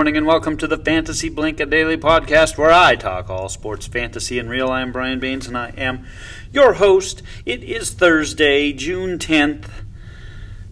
Morning 0.00 0.16
and 0.16 0.26
welcome 0.26 0.56
to 0.56 0.66
the 0.66 0.78
Fantasy 0.78 1.28
Blink 1.28 1.60
a 1.60 1.66
Daily 1.66 1.98
podcast 1.98 2.56
where 2.56 2.72
I 2.72 2.96
talk 2.96 3.28
all 3.28 3.50
sports 3.50 3.86
fantasy 3.86 4.38
and 4.38 4.48
real. 4.48 4.70
I'm 4.70 4.92
Brian 4.92 5.20
Baines 5.20 5.46
and 5.46 5.58
I 5.58 5.74
am 5.76 6.06
your 6.50 6.72
host. 6.72 7.22
It 7.44 7.62
is 7.62 7.90
Thursday, 7.90 8.72
June 8.72 9.18
10th, 9.18 9.66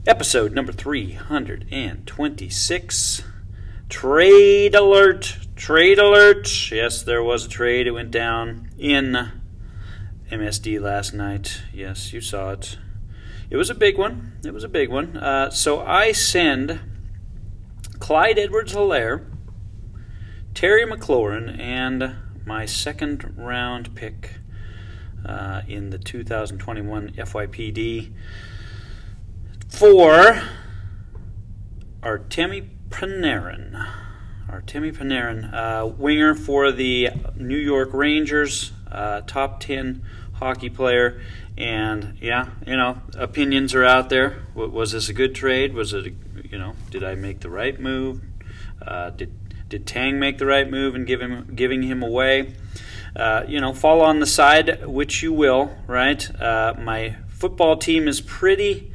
episode 0.06 0.54
number 0.54 0.72
326. 0.72 3.22
Trade 3.90 4.74
alert! 4.74 5.36
Trade 5.54 5.98
alert! 5.98 6.72
Yes, 6.72 7.02
there 7.02 7.22
was 7.22 7.44
a 7.44 7.50
trade. 7.50 7.86
It 7.86 7.90
went 7.90 8.10
down 8.10 8.70
in 8.78 9.30
MSD 10.32 10.80
last 10.80 11.12
night. 11.12 11.64
Yes, 11.70 12.14
you 12.14 12.22
saw 12.22 12.52
it. 12.52 12.78
It 13.50 13.58
was 13.58 13.68
a 13.68 13.74
big 13.74 13.98
one. 13.98 14.38
It 14.42 14.54
was 14.54 14.64
a 14.64 14.70
big 14.70 14.88
one. 14.88 15.18
Uh, 15.18 15.50
so 15.50 15.80
I 15.80 16.12
send 16.12 16.80
Clyde 18.08 18.38
Edwards 18.38 18.72
Helaire, 18.72 19.22
Terry 20.54 20.86
McLaurin, 20.86 21.60
and 21.60 22.16
my 22.46 22.64
second 22.64 23.34
round 23.36 23.94
pick 23.94 24.30
uh, 25.26 25.60
in 25.68 25.90
the 25.90 25.98
2021 25.98 27.10
FYPD 27.10 28.10
for 29.68 30.42
Artemi 32.00 32.70
Panarin. 32.88 33.86
Artemi 34.48 34.90
Panarin, 34.90 35.52
uh, 35.52 35.86
winger 35.86 36.34
for 36.34 36.72
the 36.72 37.10
New 37.36 37.58
York 37.58 37.90
Rangers, 37.92 38.72
uh, 38.90 39.20
top 39.26 39.60
10 39.60 40.02
hockey 40.32 40.70
player. 40.70 41.20
And 41.58 42.16
yeah, 42.22 42.48
you 42.66 42.78
know, 42.78 43.02
opinions 43.18 43.74
are 43.74 43.84
out 43.84 44.08
there. 44.08 44.46
Was 44.54 44.92
this 44.92 45.10
a 45.10 45.12
good 45.12 45.34
trade? 45.34 45.74
Was 45.74 45.92
it, 45.92 46.06
a, 46.06 46.12
you 46.50 46.58
know, 46.58 46.74
did 46.90 47.04
I 47.04 47.14
make 47.14 47.40
the 47.40 47.50
right 47.50 47.78
move? 47.78 48.22
Uh, 48.80 49.10
did 49.10 49.32
did 49.68 49.86
Tang 49.86 50.18
make 50.18 50.38
the 50.38 50.46
right 50.46 50.68
move 50.68 50.94
in 50.94 51.04
giving 51.04 51.50
giving 51.54 51.82
him 51.82 52.02
away? 52.02 52.54
Uh, 53.14 53.44
you 53.46 53.60
know, 53.60 53.72
fall 53.74 54.00
on 54.00 54.20
the 54.20 54.26
side 54.26 54.86
which 54.86 55.22
you 55.22 55.32
will. 55.32 55.76
Right. 55.86 56.28
Uh, 56.40 56.74
my 56.78 57.16
football 57.28 57.76
team 57.76 58.08
is 58.08 58.20
pretty 58.20 58.92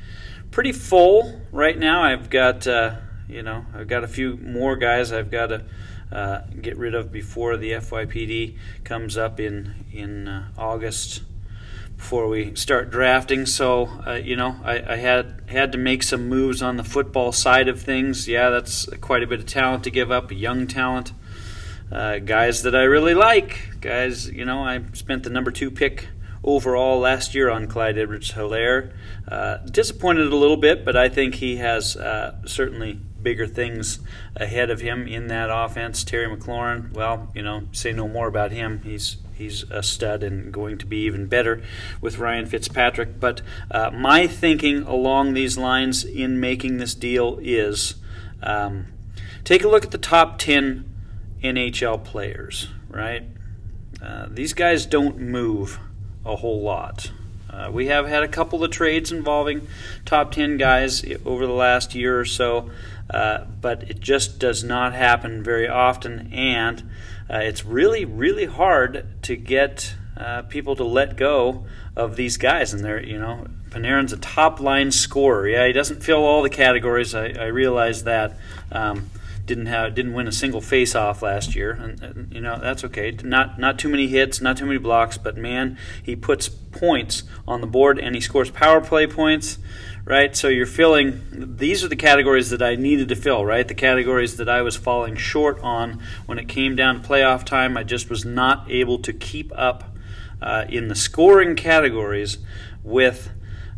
pretty 0.52 0.72
full 0.72 1.42
right 1.52 1.78
now. 1.78 2.04
I've 2.04 2.30
got 2.30 2.66
uh, 2.68 2.96
you 3.28 3.44
know 3.44 3.66
I've 3.74 3.88
got 3.88 4.04
a 4.04 4.08
few 4.08 4.38
more 4.38 4.76
guys 4.76 5.12
I've 5.12 5.31
got 5.31 5.48
to. 5.48 5.66
Uh, 6.12 6.46
get 6.62 6.78
rid 6.78 6.94
of 6.94 7.12
before 7.12 7.58
the 7.58 7.72
FYPD 7.72 8.56
comes 8.84 9.18
up 9.18 9.40
in 9.40 9.74
in 9.92 10.28
uh, 10.28 10.48
August 10.56 11.24
before 11.97 12.27
we 12.27 12.55
start 12.55 12.89
drafting. 12.89 13.45
So 13.45 13.89
uh, 14.05 14.13
you 14.13 14.36
know, 14.36 14.55
I, 14.63 14.94
I, 14.94 14.95
had 14.97 15.44
had 15.47 15.72
to 15.72 15.77
make 15.77 16.03
some 16.03 16.27
moves 16.27 16.61
on 16.61 16.77
the 16.77 16.83
football 16.83 17.31
side 17.31 17.67
of 17.67 17.81
things. 17.81 18.27
Yeah, 18.27 18.50
that's 18.50 18.85
quite 19.02 19.23
a 19.23 19.27
bit 19.27 19.39
of 19.39 19.45
talent 19.45 19.83
to 19.85 19.91
give 19.91 20.11
up, 20.11 20.31
young 20.31 20.67
talent, 20.67 21.13
uh, 21.91 22.19
guys 22.19 22.63
that 22.63 22.75
I 22.75 22.83
really 22.83 23.13
like. 23.13 23.81
Guys, 23.81 24.30
you 24.30 24.45
know, 24.45 24.63
I 24.63 24.83
spent 24.94 25.23
the 25.23 25.30
number 25.30 25.52
two 25.52 25.72
pick 25.72 26.08
overall 26.44 27.00
last 27.00 27.33
year 27.33 27.50
on 27.50 27.67
Clyde 27.67 27.97
Edwards 27.97 28.31
Helaire. 28.33 28.91
Uh, 29.28 29.57
disappointed 29.57 30.31
a 30.31 30.35
little 30.35 30.57
bit, 30.57 30.83
but 30.83 30.97
I 30.97 31.09
think 31.09 31.35
he 31.35 31.57
has 31.57 31.95
uh, 31.95 32.35
certainly 32.45 33.00
bigger 33.23 33.47
things 33.47 33.99
ahead 34.35 34.69
of 34.69 34.81
him 34.81 35.07
in 35.07 35.27
that 35.27 35.49
offense. 35.52 36.03
Terry 36.03 36.27
McLaurin, 36.27 36.91
well, 36.93 37.31
you 37.33 37.41
know, 37.41 37.63
say 37.71 37.91
no 37.91 38.07
more 38.07 38.27
about 38.27 38.52
him. 38.52 38.81
He's 38.84 39.17
he's 39.34 39.63
a 39.72 39.81
stud 39.81 40.23
and 40.23 40.53
going 40.53 40.78
to 40.78 40.85
be 40.85 40.97
even 41.06 41.28
better 41.28 41.62
with 42.01 42.17
Ryan 42.17 42.45
Fitzpatrick. 42.45 43.19
But 43.19 43.41
uh, 43.72 43.91
my 43.91 44.28
thinking 44.28 44.83
along 44.83 45.33
these 45.33 45.57
lines 45.57 46.03
in 46.03 46.39
making 46.39 46.78
this 46.78 46.94
deal 46.94 47.39
is 47.41 47.95
um, 48.41 48.88
take 49.44 49.63
a 49.63 49.67
look 49.67 49.83
at 49.83 49.91
the 49.91 49.97
top 49.97 50.38
10 50.38 50.85
NHL 51.44 52.03
players, 52.03 52.69
right? 52.89 53.23
Uh, 54.01 54.28
these 54.29 54.53
guys 54.53 54.85
don't 54.85 55.17
move 55.17 55.79
a 56.25 56.35
whole 56.38 56.62
lot. 56.62 57.12
Uh, 57.50 57.69
we 57.72 57.85
have 57.85 58.07
had 58.07 58.23
a 58.23 58.28
couple 58.28 58.63
of 58.63 58.72
trades 58.72 59.12
involving 59.12 59.67
top 60.06 60.31
10 60.31 60.57
guys 60.57 61.06
over 61.23 61.45
the 61.45 61.53
last 61.53 61.94
year 61.94 62.19
or 62.19 62.25
so, 62.25 62.72
uh, 63.09 63.46
but 63.62 63.84
it 63.90 64.00
just 64.00 64.40
does 64.40 64.64
not 64.64 64.94
happen 64.94 65.44
very 65.44 65.68
often, 65.68 66.31
and 66.34 66.90
uh, 67.30 67.38
it's 67.38 67.66
really, 67.66 68.06
really 68.06 68.46
hard 68.46 69.06
to 69.24 69.36
get 69.36 69.96
uh, 70.18 70.44
people 70.44 70.75
to 70.75 70.84
let 70.84 71.18
go 71.18 71.66
of 71.96 72.16
these 72.16 72.38
guys. 72.38 72.74
And 72.74 72.84
they're, 72.84 73.03
you 73.03 73.19
know, 73.19 73.47
Panarin's 73.69 74.13
a 74.13 74.18
top 74.18 74.59
line 74.59 74.92
scorer. 74.92 75.47
Yeah, 75.47 75.68
he 75.68 75.74
doesn't 75.74 76.03
fill 76.03 76.24
all 76.24 76.42
the 76.42 76.50
categories. 76.50 77.16
I, 77.16 77.30
I 77.30 77.46
realize 77.46 78.03
that. 78.03 78.38
Um, 78.72 79.09
didn't 79.46 79.66
have 79.66 79.94
didn't 79.94 80.13
win 80.13 80.28
a 80.28 80.31
single 80.31 80.62
face 80.62 80.96
off 80.96 81.22
last 81.22 81.56
year, 81.56 81.72
and, 81.72 82.02
and, 82.02 82.34
you 82.34 82.40
know 82.40 82.58
that's 82.59 82.84
okay. 82.86 83.12
Not 83.24 83.59
not 83.59 83.78
too 83.78 83.90
many 83.90 84.08
hits, 84.08 84.40
not 84.40 84.58
too 84.58 84.66
many 84.66 84.80
blocks, 84.80 85.18
but 85.18 85.36
man, 85.36 85.78
he 86.02 86.16
puts 86.16 86.47
points 86.47 87.24
on 87.47 87.62
the 87.62 87.68
board 87.68 88.00
and 88.00 88.16
he 88.16 88.22
scores 88.22 88.50
power 88.50 88.80
play 88.80 89.06
points, 89.06 89.58
right? 90.06 90.36
So 90.36 90.47
you're 90.47 90.66
filling. 90.66 91.56
These 91.58 91.84
are 91.84 91.88
the 91.88 91.96
categories 91.96 92.50
that 92.50 92.62
I 92.62 92.75
needed 92.75 93.09
to 93.09 93.16
fill, 93.16 93.46
right? 93.46 93.68
The 93.68 93.74
categories 93.74 94.38
that 94.38 94.50
I 94.50 94.62
was 94.62 94.75
falling 94.75 95.16
short 95.16 95.59
on 95.62 96.02
when 96.25 96.38
it 96.40 96.47
came 96.47 96.75
down 96.75 97.02
to 97.02 97.08
playoff 97.08 97.46
time. 97.46 97.78
I 97.78 97.84
just 97.84 98.09
was 98.09 98.25
not 98.25 98.69
able 98.69 99.00
to 99.00 99.13
keep 99.13 99.52
up 99.56 99.96
uh, 100.42 100.66
in 100.68 100.88
the 100.88 100.96
scoring 100.96 101.56
categories 101.56 102.38
with 102.84 103.30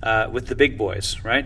uh, 0.01 0.29
with 0.31 0.47
the 0.47 0.55
big 0.55 0.77
boys, 0.77 1.17
right? 1.23 1.45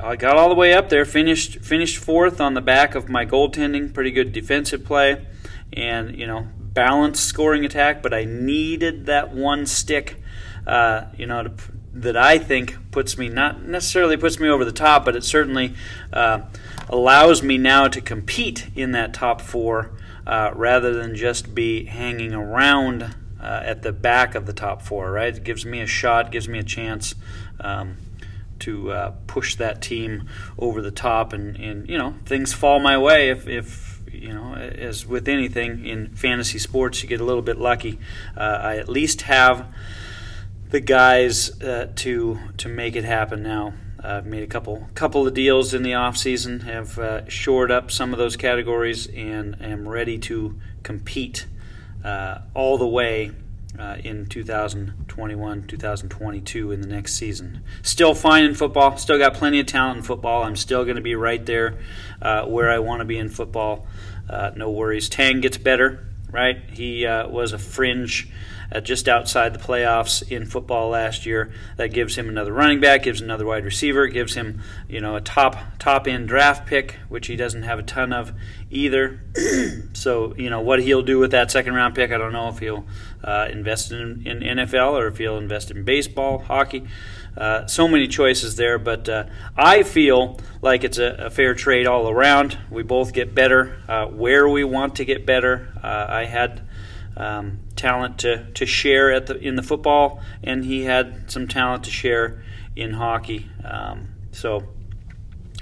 I 0.00 0.16
got 0.16 0.36
all 0.36 0.48
the 0.48 0.54
way 0.54 0.72
up 0.72 0.88
there, 0.88 1.04
finished 1.04 1.60
finished 1.60 1.98
fourth 1.98 2.40
on 2.40 2.54
the 2.54 2.60
back 2.60 2.94
of 2.94 3.08
my 3.08 3.26
goaltending, 3.26 3.92
pretty 3.92 4.10
good 4.10 4.32
defensive 4.32 4.84
play, 4.84 5.26
and 5.72 6.16
you 6.16 6.26
know 6.26 6.48
balanced 6.58 7.24
scoring 7.24 7.64
attack. 7.64 8.02
But 8.02 8.14
I 8.14 8.24
needed 8.24 9.06
that 9.06 9.32
one 9.32 9.66
stick, 9.66 10.22
uh, 10.66 11.06
you 11.16 11.26
know, 11.26 11.44
to, 11.44 11.52
that 11.94 12.16
I 12.16 12.38
think 12.38 12.90
puts 12.90 13.18
me 13.18 13.28
not 13.28 13.62
necessarily 13.62 14.16
puts 14.16 14.40
me 14.40 14.48
over 14.48 14.64
the 14.64 14.72
top, 14.72 15.04
but 15.04 15.14
it 15.14 15.24
certainly 15.24 15.74
uh, 16.12 16.42
allows 16.88 17.42
me 17.42 17.58
now 17.58 17.88
to 17.88 18.00
compete 18.00 18.68
in 18.74 18.92
that 18.92 19.12
top 19.12 19.40
four 19.40 19.92
uh, 20.26 20.52
rather 20.54 20.94
than 20.94 21.14
just 21.14 21.54
be 21.54 21.84
hanging 21.84 22.34
around 22.34 23.14
uh, 23.40 23.60
at 23.64 23.82
the 23.82 23.92
back 23.92 24.34
of 24.34 24.46
the 24.46 24.52
top 24.52 24.82
four. 24.82 25.12
Right, 25.12 25.36
it 25.36 25.44
gives 25.44 25.66
me 25.66 25.80
a 25.80 25.86
shot, 25.86 26.30
gives 26.30 26.48
me 26.48 26.58
a 26.58 26.64
chance. 26.64 27.14
Um, 27.60 27.98
to 28.62 28.92
uh, 28.92 29.12
push 29.26 29.56
that 29.56 29.82
team 29.82 30.28
over 30.56 30.80
the 30.80 30.92
top, 30.92 31.32
and, 31.32 31.56
and 31.56 31.88
you 31.88 31.98
know 31.98 32.14
things 32.24 32.52
fall 32.52 32.78
my 32.78 32.96
way 32.96 33.28
if, 33.28 33.48
if 33.48 34.00
you 34.12 34.32
know 34.32 34.54
as 34.54 35.04
with 35.04 35.26
anything 35.26 35.84
in 35.84 36.08
fantasy 36.14 36.60
sports 36.60 37.02
you 37.02 37.08
get 37.08 37.20
a 37.20 37.24
little 37.24 37.42
bit 37.42 37.58
lucky. 37.58 37.98
Uh, 38.36 38.60
I 38.62 38.76
at 38.76 38.88
least 38.88 39.22
have 39.22 39.66
the 40.72 40.80
guys 40.80 41.60
uh, 41.60 41.92
to 41.94 42.38
to 42.56 42.68
make 42.68 42.96
it 42.96 43.04
happen 43.04 43.42
now. 43.42 43.74
I've 44.02 44.26
made 44.26 44.42
a 44.42 44.46
couple 44.46 44.88
couple 44.94 45.26
of 45.26 45.34
deals 45.34 45.74
in 45.74 45.82
the 45.82 45.94
off 45.94 46.16
season, 46.16 46.60
have 46.60 46.98
uh, 46.98 47.28
shored 47.28 47.70
up 47.70 47.90
some 47.90 48.12
of 48.12 48.18
those 48.18 48.36
categories, 48.36 49.06
and 49.06 49.60
am 49.60 49.86
ready 49.86 50.18
to 50.18 50.58
compete 50.82 51.46
uh, 52.02 52.38
all 52.54 52.78
the 52.78 52.86
way 52.86 53.32
uh, 53.78 53.98
in 54.02 54.26
2021, 54.26 55.66
2022 55.66 56.72
in 56.72 56.80
the 56.80 56.86
next 56.86 57.14
season. 57.14 57.62
Still 57.82 58.14
fine 58.14 58.44
in 58.44 58.54
football. 58.54 58.96
Still 58.96 59.18
got 59.18 59.34
plenty 59.34 59.60
of 59.60 59.66
talent 59.66 59.98
in 59.98 60.02
football. 60.02 60.42
I'm 60.42 60.56
still 60.56 60.84
going 60.84 60.96
to 60.96 61.02
be 61.02 61.14
right 61.14 61.44
there 61.44 61.78
uh, 62.22 62.46
where 62.46 62.70
I 62.70 62.78
want 62.78 63.00
to 63.00 63.04
be 63.04 63.18
in 63.18 63.28
football. 63.28 63.86
Uh, 64.28 64.52
no 64.56 64.70
worries. 64.70 65.10
Tang 65.10 65.42
gets 65.42 65.58
better, 65.58 66.08
right? 66.32 66.58
He 66.72 67.06
uh, 67.06 67.28
was 67.28 67.52
a 67.52 67.58
fringe 67.58 68.28
uh, 68.72 68.80
just 68.80 69.08
outside 69.08 69.52
the 69.52 69.58
playoffs 69.58 70.28
in 70.30 70.46
football 70.46 70.88
last 70.88 71.26
year. 71.26 71.52
That 71.76 71.92
gives 71.92 72.16
him 72.16 72.28
another 72.28 72.52
running 72.52 72.80
back, 72.80 73.02
gives 73.02 73.20
another 73.20 73.44
wide 73.44 73.64
receiver, 73.64 74.06
gives 74.06 74.34
him 74.34 74.62
you 74.88 75.00
know 75.00 75.16
a 75.16 75.20
top 75.20 75.56
top 75.78 76.06
end 76.06 76.28
draft 76.28 76.66
pick, 76.66 76.96
which 77.08 77.26
he 77.26 77.36
doesn't 77.36 77.62
have 77.62 77.78
a 77.78 77.82
ton 77.82 78.12
of 78.12 78.32
either. 78.70 79.20
so 79.92 80.34
you 80.36 80.48
know 80.48 80.60
what 80.60 80.82
he'll 80.82 81.02
do 81.02 81.18
with 81.18 81.32
that 81.32 81.50
second 81.50 81.74
round 81.74 81.94
pick, 81.94 82.10
I 82.10 82.18
don't 82.18 82.32
know 82.32 82.48
if 82.48 82.58
he'll 82.58 82.86
uh, 83.22 83.48
invest 83.50 83.92
in, 83.92 84.26
in 84.26 84.40
NFL 84.40 84.92
or 84.92 85.06
if 85.08 85.18
he'll 85.18 85.38
invest 85.38 85.70
in 85.70 85.84
baseball, 85.84 86.38
hockey. 86.38 86.86
Uh, 87.36 87.66
so 87.66 87.88
many 87.88 88.08
choices 88.08 88.56
there, 88.56 88.78
but 88.78 89.08
uh, 89.08 89.24
I 89.56 89.82
feel 89.84 90.38
like 90.60 90.84
it's 90.84 90.98
a, 90.98 91.26
a, 91.26 91.30
fair 91.30 91.54
trade 91.54 91.86
all 91.86 92.08
around. 92.08 92.58
We 92.70 92.82
both 92.82 93.14
get 93.14 93.34
better 93.34 93.80
uh, 93.88 94.06
where 94.06 94.46
we 94.46 94.64
want 94.64 94.96
to 94.96 95.06
get 95.06 95.24
better. 95.24 95.72
Uh, 95.82 96.06
I 96.08 96.24
had 96.26 96.60
um, 97.16 97.60
talent 97.74 98.18
to, 98.18 98.50
to 98.52 98.66
share 98.66 99.10
at 99.12 99.26
the 99.26 99.38
in 99.38 99.56
the 99.56 99.62
football, 99.62 100.20
and 100.42 100.64
he 100.64 100.84
had 100.84 101.30
some 101.30 101.48
talent 101.48 101.84
to 101.84 101.90
share 101.90 102.42
in 102.76 102.92
hockey. 102.92 103.48
Um, 103.64 104.08
so, 104.32 104.64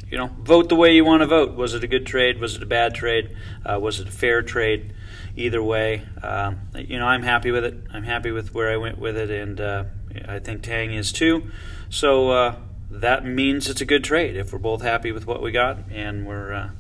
you 0.09 0.19
know, 0.19 0.27
vote 0.41 0.69
the 0.69 0.77
way 0.77 0.95
you 0.95 1.05
want 1.05 1.23
to 1.23 1.27
vote. 1.27 1.55
Was 1.55 1.75
it 1.75 1.85
a 1.85 1.89
good 1.89 2.07
trade? 2.07 2.41
Was 2.41 2.57
it 2.57 2.63
a 2.63 2.67
bad 2.67 2.95
trade? 2.95 3.37
Uh, 3.65 3.79
was 3.79 4.01
it 4.01 4.09
a 4.09 4.13
fair 4.13 4.43
trade? 4.43 4.93
Either 5.37 5.63
way, 5.63 6.03
um, 6.23 6.61
you 6.75 6.99
know, 6.99 7.07
I'm 7.07 7.23
happy 7.23 7.51
with 7.51 7.65
it. 7.65 7.75
I'm 7.93 8.03
happy 8.03 8.31
with 8.31 8.55
where 8.55 8.71
I 8.71 8.77
went 8.77 8.99
with 8.99 9.17
it, 9.17 9.31
and 9.31 9.61
uh, 9.61 9.85
I 10.27 10.39
think 10.39 10.63
Tang 10.63 10.93
is 10.93 11.13
too. 11.13 11.51
So 11.89 12.31
uh, 12.31 12.57
that 12.91 13.25
means 13.25 13.69
it's 13.69 13.81
a 13.81 13.85
good 13.85 14.05
trade 14.05 14.37
if 14.37 14.53
we're 14.53 14.59
both 14.59 14.83
happy 14.83 15.13
with 15.13 15.27
what 15.27 15.43
we 15.43 15.53
got, 15.53 15.79
and 15.91 16.27
we're 16.27 16.53
uh, 16.53 16.71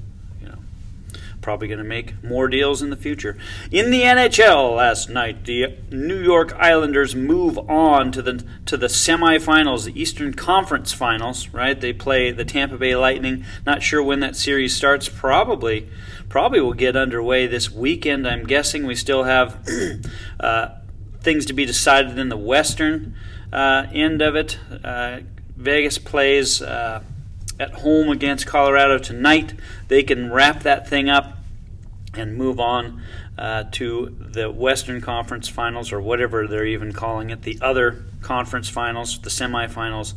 probably 1.40 1.68
going 1.68 1.78
to 1.78 1.84
make 1.84 2.22
more 2.22 2.48
deals 2.48 2.82
in 2.82 2.90
the 2.90 2.96
future. 2.96 3.36
In 3.70 3.90
the 3.90 4.02
NHL 4.02 4.76
last 4.76 5.08
night, 5.08 5.44
the 5.44 5.76
New 5.90 6.20
York 6.22 6.52
Islanders 6.58 7.14
move 7.14 7.58
on 7.58 8.12
to 8.12 8.22
the 8.22 8.44
to 8.66 8.76
the 8.76 8.88
semifinals, 8.88 9.84
the 9.84 10.00
Eastern 10.00 10.34
Conference 10.34 10.92
Finals. 10.92 11.48
Right, 11.48 11.80
they 11.80 11.92
play 11.92 12.30
the 12.30 12.44
Tampa 12.44 12.76
Bay 12.76 12.94
Lightning. 12.96 13.44
Not 13.66 13.82
sure 13.82 14.02
when 14.02 14.20
that 14.20 14.36
series 14.36 14.76
starts. 14.76 15.08
Probably, 15.08 15.88
probably 16.28 16.60
will 16.60 16.74
get 16.74 16.96
underway 16.96 17.46
this 17.46 17.70
weekend. 17.70 18.26
I'm 18.26 18.46
guessing 18.46 18.86
we 18.86 18.94
still 18.94 19.24
have 19.24 19.66
uh, 20.40 20.68
things 21.20 21.46
to 21.46 21.52
be 21.52 21.64
decided 21.64 22.18
in 22.18 22.28
the 22.28 22.36
Western 22.36 23.14
uh, 23.52 23.86
end 23.92 24.22
of 24.22 24.36
it. 24.36 24.58
Uh, 24.84 25.20
Vegas 25.56 25.98
plays 25.98 26.62
uh, 26.62 27.02
at 27.60 27.74
home 27.74 28.08
against 28.08 28.46
Colorado 28.46 28.98
tonight. 28.98 29.52
They 29.88 30.02
can 30.02 30.32
wrap 30.32 30.62
that 30.62 30.88
thing 30.88 31.10
up 31.10 31.36
and 32.14 32.34
move 32.34 32.58
on 32.58 33.02
uh, 33.38 33.64
to 33.72 34.16
the 34.18 34.50
Western 34.50 35.00
Conference 35.00 35.46
Finals 35.48 35.92
or 35.92 36.00
whatever 36.00 36.48
they're 36.48 36.64
even 36.64 36.92
calling 36.92 37.30
it, 37.30 37.42
the 37.42 37.58
other 37.60 38.02
conference 38.22 38.68
finals, 38.68 39.18
the 39.20 39.30
semifinals. 39.30 40.14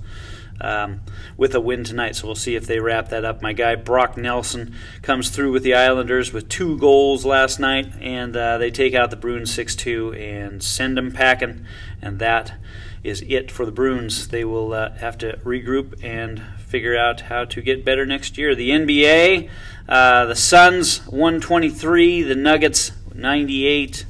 Um, 0.61 1.01
with 1.35 1.55
a 1.55 1.59
win 1.59 1.83
tonight. 1.83 2.15
So 2.15 2.27
we'll 2.27 2.35
see 2.35 2.55
if 2.55 2.67
they 2.67 2.79
wrap 2.79 3.09
that 3.09 3.25
up. 3.25 3.41
My 3.41 3.53
guy 3.53 3.73
Brock 3.75 4.15
Nelson 4.15 4.75
comes 5.01 5.29
through 5.29 5.51
with 5.51 5.63
the 5.63 5.73
Islanders 5.73 6.31
with 6.31 6.47
two 6.47 6.77
goals 6.77 7.25
last 7.25 7.59
night, 7.59 7.91
and 7.99 8.37
uh, 8.37 8.59
they 8.59 8.69
take 8.69 8.93
out 8.93 9.09
the 9.09 9.17
Bruins 9.17 9.51
6 9.51 9.75
2 9.75 10.13
and 10.13 10.63
send 10.63 10.95
them 10.95 11.11
packing. 11.11 11.65
And 12.03 12.19
that 12.19 12.53
is 13.03 13.23
it 13.27 13.51
for 13.51 13.65
the 13.65 13.71
Bruins. 13.71 14.27
They 14.27 14.45
will 14.45 14.73
uh, 14.73 14.91
have 14.97 15.17
to 15.17 15.37
regroup 15.43 16.01
and 16.03 16.43
figure 16.73 16.97
out 16.97 17.21
how 17.21 17.45
to 17.45 17.61
get 17.61 17.85
better 17.85 18.03
next 18.03 18.35
year. 18.35 18.55
The 18.55 18.71
NBA, 18.71 19.47
uh, 19.87 20.25
the 20.25 20.35
Suns 20.35 21.05
123, 21.05 22.23
the 22.23 22.33
Nuggets 22.33 22.93
98. 23.13 24.07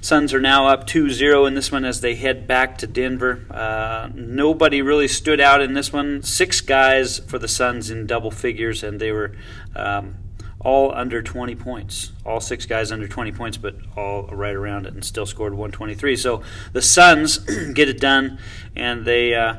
Suns 0.00 0.32
are 0.32 0.40
now 0.40 0.68
up 0.68 0.86
2 0.86 1.10
0 1.10 1.46
in 1.46 1.54
this 1.54 1.72
one 1.72 1.84
as 1.84 2.02
they 2.02 2.14
head 2.14 2.46
back 2.46 2.78
to 2.78 2.86
Denver. 2.86 3.44
Uh, 3.50 4.10
nobody 4.14 4.82
really 4.82 5.08
stood 5.08 5.40
out 5.40 5.60
in 5.60 5.74
this 5.74 5.92
one. 5.92 6.22
Six 6.22 6.60
guys 6.60 7.18
for 7.18 7.40
the 7.40 7.48
Suns 7.48 7.90
in 7.90 8.06
double 8.06 8.30
figures, 8.30 8.84
and 8.84 9.00
they 9.00 9.10
were 9.10 9.34
um, 9.74 10.14
all 10.60 10.94
under 10.94 11.22
20 11.22 11.56
points. 11.56 12.12
All 12.24 12.38
six 12.40 12.66
guys 12.66 12.92
under 12.92 13.08
20 13.08 13.32
points, 13.32 13.56
but 13.56 13.74
all 13.96 14.28
right 14.28 14.54
around 14.54 14.86
it 14.86 14.94
and 14.94 15.04
still 15.04 15.26
scored 15.26 15.54
123. 15.54 16.14
So 16.14 16.44
the 16.72 16.82
Suns 16.82 17.38
get 17.74 17.88
it 17.88 17.98
done, 17.98 18.38
and 18.76 19.04
they 19.04 19.34
uh, 19.34 19.56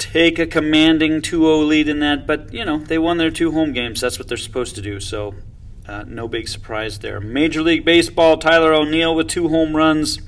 take 0.00 0.38
a 0.38 0.46
commanding 0.46 1.22
2 1.22 1.42
0 1.42 1.58
lead 1.58 1.88
in 1.88 2.00
that. 2.00 2.26
But, 2.26 2.52
you 2.52 2.64
know, 2.64 2.78
they 2.78 2.98
won 2.98 3.18
their 3.18 3.30
two 3.30 3.52
home 3.52 3.72
games. 3.72 4.00
That's 4.00 4.18
what 4.18 4.26
they're 4.26 4.36
supposed 4.36 4.74
to 4.74 4.82
do. 4.82 4.98
So 4.98 5.34
uh, 5.86 6.04
no 6.06 6.26
big 6.26 6.48
surprise 6.48 6.98
there. 6.98 7.20
Major 7.20 7.62
League 7.62 7.84
Baseball, 7.84 8.38
Tyler 8.38 8.72
O'Neill 8.72 9.14
with 9.14 9.28
two 9.28 9.48
home 9.48 9.76
runs. 9.76 10.18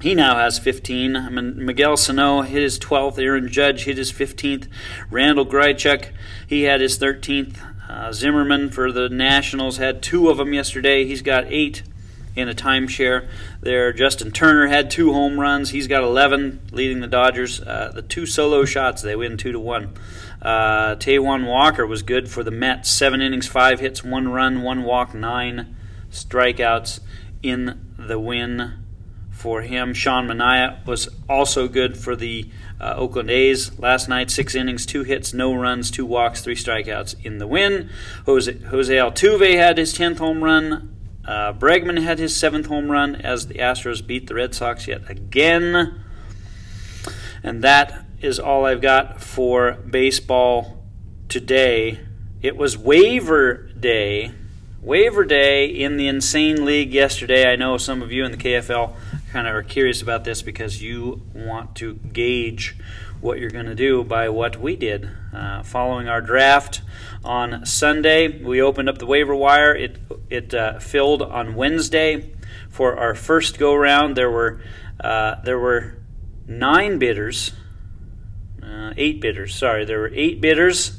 He 0.00 0.14
now 0.14 0.36
has 0.36 0.58
15. 0.58 1.16
I 1.16 1.28
mean, 1.30 1.64
Miguel 1.64 1.96
Sano 1.96 2.42
hit 2.42 2.62
his 2.62 2.78
12th. 2.78 3.18
Aaron 3.18 3.48
Judge 3.48 3.84
hit 3.84 3.96
his 3.96 4.12
15th. 4.12 4.66
Randall 5.10 5.46
Grichuk, 5.46 6.08
he 6.46 6.62
had 6.62 6.80
his 6.80 6.98
13th. 6.98 7.58
Uh, 7.88 8.12
Zimmerman 8.12 8.70
for 8.70 8.90
the 8.90 9.08
Nationals 9.08 9.76
had 9.76 10.02
two 10.02 10.28
of 10.28 10.38
them 10.38 10.52
yesterday. 10.52 11.04
He's 11.04 11.22
got 11.22 11.44
eight 11.46 11.82
in 12.34 12.48
a 12.48 12.54
timeshare 12.54 13.28
there. 13.60 13.92
Justin 13.92 14.30
Turner 14.30 14.66
had 14.66 14.90
two 14.90 15.12
home 15.12 15.38
runs. 15.38 15.70
He's 15.70 15.86
got 15.86 16.02
11, 16.02 16.60
leading 16.72 17.00
the 17.00 17.06
Dodgers. 17.06 17.60
Uh, 17.60 17.92
the 17.94 18.02
two 18.02 18.26
solo 18.26 18.64
shots, 18.64 19.02
they 19.02 19.16
win 19.16 19.36
2 19.36 19.52
to 19.52 19.60
1. 19.60 19.94
Uh, 20.40 20.96
Taijuan 20.96 21.46
Walker 21.46 21.86
was 21.86 22.02
good 22.02 22.28
for 22.28 22.42
the 22.42 22.50
Mets. 22.50 22.90
Seven 22.90 23.20
innings, 23.20 23.46
five 23.46 23.80
hits, 23.80 24.02
one 24.02 24.28
run, 24.28 24.62
one 24.62 24.82
walk, 24.82 25.14
nine 25.14 25.76
strikeouts 26.10 27.00
in 27.42 27.94
the 27.98 28.18
win 28.18 28.82
for 29.30 29.62
him. 29.62 29.94
Sean 29.94 30.26
Manaea 30.26 30.84
was 30.86 31.08
also 31.28 31.68
good 31.68 31.96
for 31.96 32.14
the 32.14 32.48
uh, 32.80 32.94
Oakland 32.96 33.30
A's 33.30 33.78
last 33.78 34.08
night. 34.08 34.30
Six 34.30 34.54
innings, 34.54 34.84
two 34.86 35.04
hits, 35.04 35.32
no 35.32 35.54
runs, 35.54 35.90
two 35.90 36.06
walks, 36.06 36.42
three 36.42 36.54
strikeouts 36.54 37.14
in 37.24 37.38
the 37.38 37.46
win. 37.46 37.90
Jose, 38.26 38.52
Jose 38.52 38.94
Altuve 38.94 39.56
had 39.56 39.78
his 39.78 39.96
10th 39.96 40.18
home 40.18 40.42
run. 40.42 40.91
Uh, 41.24 41.52
Bregman 41.52 42.02
had 42.02 42.18
his 42.18 42.34
seventh 42.34 42.66
home 42.66 42.90
run 42.90 43.14
as 43.14 43.46
the 43.46 43.54
Astros 43.54 44.04
beat 44.04 44.26
the 44.26 44.34
Red 44.34 44.54
Sox 44.54 44.88
yet 44.88 45.08
again. 45.08 46.04
And 47.42 47.62
that 47.62 48.06
is 48.20 48.38
all 48.38 48.64
I've 48.64 48.80
got 48.80 49.20
for 49.20 49.72
baseball 49.72 50.84
today. 51.28 52.00
It 52.40 52.56
was 52.56 52.76
waiver 52.76 53.68
day. 53.78 54.32
Waiver 54.80 55.24
day 55.24 55.66
in 55.66 55.96
the 55.96 56.08
Insane 56.08 56.64
League 56.64 56.92
yesterday. 56.92 57.50
I 57.50 57.54
know 57.54 57.76
some 57.76 58.02
of 58.02 58.10
you 58.10 58.24
in 58.24 58.32
the 58.32 58.36
KFL 58.36 58.94
kind 59.32 59.46
of 59.46 59.54
are 59.54 59.62
curious 59.62 60.02
about 60.02 60.24
this 60.24 60.42
because 60.42 60.82
you 60.82 61.22
want 61.34 61.76
to 61.76 61.94
gauge 61.94 62.76
what 63.22 63.38
you're 63.38 63.50
going 63.50 63.66
to 63.66 63.74
do 63.74 64.02
by 64.04 64.28
what 64.28 64.60
we 64.60 64.76
did. 64.76 65.08
Uh, 65.32 65.62
following 65.62 66.08
our 66.08 66.20
draft 66.20 66.82
on 67.24 67.64
Sunday, 67.64 68.42
we 68.42 68.60
opened 68.60 68.88
up 68.88 68.98
the 68.98 69.06
waiver 69.06 69.34
wire. 69.34 69.74
It 69.74 69.98
it 70.28 70.52
uh, 70.52 70.80
filled 70.80 71.22
on 71.22 71.54
Wednesday 71.54 72.34
for 72.68 72.96
our 72.98 73.14
first 73.14 73.58
go 73.58 73.74
round. 73.74 74.16
There 74.16 74.30
were 74.30 74.60
uh, 75.00 75.36
there 75.44 75.58
were 75.58 76.02
nine 76.46 76.98
bidders, 76.98 77.52
uh, 78.62 78.92
eight 78.96 79.20
bidders. 79.20 79.54
Sorry, 79.54 79.84
there 79.84 80.00
were 80.00 80.12
eight 80.12 80.40
bidders. 80.40 80.98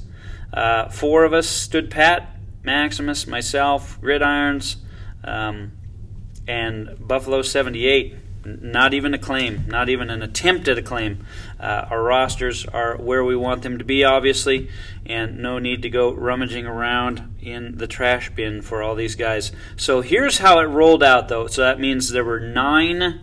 Uh, 0.52 0.88
four 0.90 1.26
of 1.26 1.34
us 1.34 1.48
stood 1.48 1.92
pat. 1.92 2.30
Maximus, 2.64 3.28
myself, 3.28 4.00
Gridirons, 4.00 4.78
um, 5.26 5.74
and 6.48 6.96
Buffalo 6.98 7.42
78 7.42 8.16
not 8.46 8.94
even 8.94 9.14
a 9.14 9.18
claim, 9.18 9.66
not 9.68 9.90
even 9.90 10.10
an 10.10 10.22
attempt 10.22 10.68
at 10.68 10.78
a 10.78 10.82
claim. 10.82 11.26
Uh, 11.60 11.88
our 11.90 12.02
rosters 12.02 12.66
are 12.66 12.98
where 12.98 13.24
we 13.24 13.36
want 13.36 13.62
them 13.62 13.78
to 13.78 13.86
be, 13.86 14.04
obviously, 14.04 14.70
and 15.06 15.40
no 15.40 15.60
need 15.60 15.82
to 15.82 15.90
go 15.90 16.12
rummaging 16.12 16.66
around 16.66 17.36
in 17.42 17.78
the 17.78 17.88
trash 17.88 18.30
bin 18.32 18.62
for 18.62 18.82
all 18.82 18.96
these 18.96 19.16
guys. 19.16 19.52
So 19.76 20.02
here's 20.02 20.40
how 20.40 20.60
it 20.60 20.66
rolled 20.66 21.04
out, 21.04 21.28
though. 21.28 21.48
So 21.48 21.62
that 21.62 21.80
means 21.80 22.10
there 22.10 22.26
were 22.26 22.40
nine, 22.40 23.22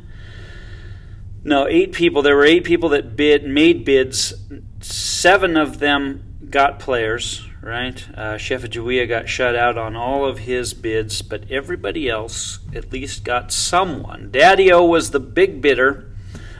no, 1.45 1.66
eight 1.68 1.92
people. 1.92 2.23
There 2.23 2.37
were 2.37 2.45
eight 2.45 2.64
people 2.64 2.90
that 2.90 3.16
bid, 3.16 3.45
made 3.45 3.85
bids. 3.85 4.35
Seven 4.80 5.56
of 5.56 5.78
them 5.78 6.47
got 6.49 6.78
players, 6.78 7.47
right? 7.62 8.07
Uh, 8.14 8.35
Shefajawea 8.37 9.09
got 9.09 9.29
shut 9.29 9.55
out 9.55 9.76
on 9.76 9.97
all 9.97 10.25
of 10.25 10.40
his 10.40 10.75
bids, 10.75 11.23
but 11.23 11.50
everybody 11.50 12.09
else 12.09 12.61
at 12.75 12.93
least 12.93 13.25
got 13.25 13.52
someone. 13.52 14.31
Daddy 14.31 14.73
O 14.73 14.85
was 14.85 15.11
the 15.11 15.21
big 15.21 15.61
bidder 15.61 16.11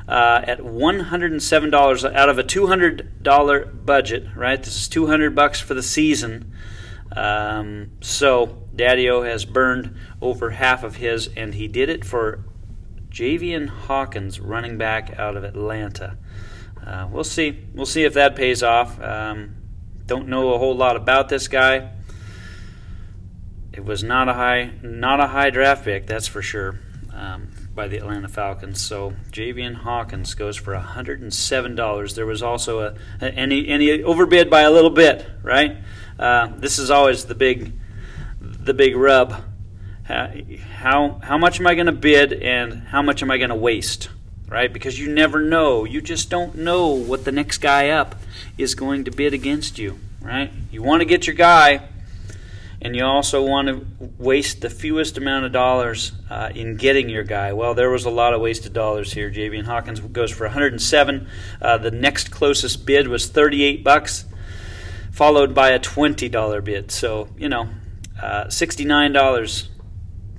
uh, 0.07 0.43
at 0.45 0.59
$107 0.59 2.15
out 2.15 2.29
of 2.29 2.39
a 2.39 2.45
$200 2.45 3.87
budget, 3.87 4.27
right? 4.35 4.63
This 4.63 4.77
is 4.77 4.89
200 4.89 5.35
bucks 5.35 5.61
for 5.61 5.75
the 5.75 5.83
season. 5.83 6.53
Um, 7.13 7.93
so 8.01 8.59
Daddy 8.75 9.09
O 9.09 9.23
has 9.23 9.45
burned 9.45 9.97
over 10.21 10.51
half 10.51 10.83
of 10.83 10.97
his, 10.97 11.29
and 11.37 11.55
he 11.55 11.69
did 11.69 11.89
it 11.89 12.05
for 12.05 12.45
Javian 13.11 13.69
Hawkins, 13.69 14.39
running 14.41 14.79
back 14.79 15.19
out 15.19 15.37
of 15.37 15.45
Atlanta. 15.45 16.17
Uh, 16.85 17.09
we'll 17.11 17.25
see. 17.25 17.67
We'll 17.75 17.87
see 17.87 18.05
if 18.05 18.15
that 18.15 18.37
pays 18.37 18.63
off. 18.63 19.01
Um, 19.01 19.57
don't 20.11 20.27
know 20.27 20.55
a 20.55 20.59
whole 20.59 20.75
lot 20.75 20.97
about 20.97 21.29
this 21.29 21.47
guy. 21.47 21.89
It 23.73 23.85
was 23.85 24.03
not 24.03 24.29
a 24.29 24.35
high, 24.35 24.73
not 24.83 25.21
a 25.21 25.29
high 25.29 25.51
draft 25.51 25.85
pick, 25.85 26.09
that's 26.09 26.27
for 26.27 26.43
sure, 26.43 26.81
um, 27.15 27.53
by 27.77 27.87
the 27.87 27.99
Atlanta 27.99 28.27
Falcons. 28.27 28.81
So 28.81 29.15
Javian 29.31 29.77
Hawkins 29.77 30.35
goes 30.35 30.57
for 30.57 30.75
hundred 30.75 31.23
and 31.23 31.33
seven 31.33 31.77
dollars. 31.77 32.17
There 32.17 32.27
was 32.27 32.43
also 32.43 32.81
a 32.81 33.25
any 33.25 33.69
any 33.69 34.03
overbid 34.03 34.51
by 34.51 34.63
a 34.63 34.71
little 34.73 34.91
bit, 34.91 35.25
right? 35.45 35.77
Uh, 36.19 36.49
this 36.57 36.81
is 36.81 36.91
always 36.91 37.27
the 37.27 37.37
big, 37.37 37.73
the 38.41 38.75
big 38.75 38.97
rub. 38.97 39.45
How 40.03 41.21
how 41.23 41.39
much 41.39 41.61
am 41.61 41.69
I 41.69 41.77
going 41.77 41.87
to 41.87 41.93
bid, 41.93 42.33
and 42.33 42.83
how 42.89 43.01
much 43.01 43.23
am 43.23 43.31
I 43.31 43.39
going 43.39 43.51
to 43.51 43.55
waste? 43.55 44.09
Right? 44.51 44.71
Because 44.71 44.99
you 44.99 45.11
never 45.11 45.41
know. 45.41 45.85
You 45.85 46.03
just 46.03 46.29
don't 46.29 46.57
know 46.57 46.89
what 46.89 47.25
the 47.25 47.33
next 47.33 47.59
guy 47.59 47.89
up 47.91 48.17
is 48.59 48.75
going 48.75 49.05
to 49.05 49.11
bid 49.11 49.33
against 49.33 49.79
you, 49.79 49.99
right? 50.21 50.53
You 50.71 50.83
want 50.83 51.01
to 51.01 51.07
get 51.07 51.27
your 51.27 51.37
guy, 51.37 51.89
and 52.83 52.97
you 52.97 53.05
also 53.05 53.43
want 53.43 53.69
to 53.69 53.87
waste 54.19 54.61
the 54.61 54.69
fewest 54.69 55.17
amount 55.17 55.47
of 55.47 55.53
dollars 55.53 56.13
uh, 56.29 56.51
in 56.55 56.77
getting 56.77 57.09
your 57.09 57.23
guy. 57.23 57.53
Well, 57.53 57.75
there 57.75 57.91
was 57.91 58.05
a 58.05 58.11
lot 58.11 58.35
of 58.35 58.41
wasted 58.41 58.73
dollars 58.73 59.13
here. 59.13 59.31
Javian 59.31 59.65
Hawkins 59.65 60.01
goes 60.01 60.33
for 60.33 60.45
107. 60.45 61.29
Uh, 61.63 61.79
the 61.79 61.93
next 61.93 62.31
closest 62.31 62.85
bid 62.85 63.07
was 63.07 63.29
38 63.29 63.85
bucks, 63.85 64.25
followed 65.13 65.55
by 65.55 65.71
a 65.71 65.79
$20 65.79 66.65
bid. 66.65 66.91
So 66.91 67.29
you 67.39 67.49
know, 67.49 67.69
uh, 68.21 68.47
$69 68.47 69.69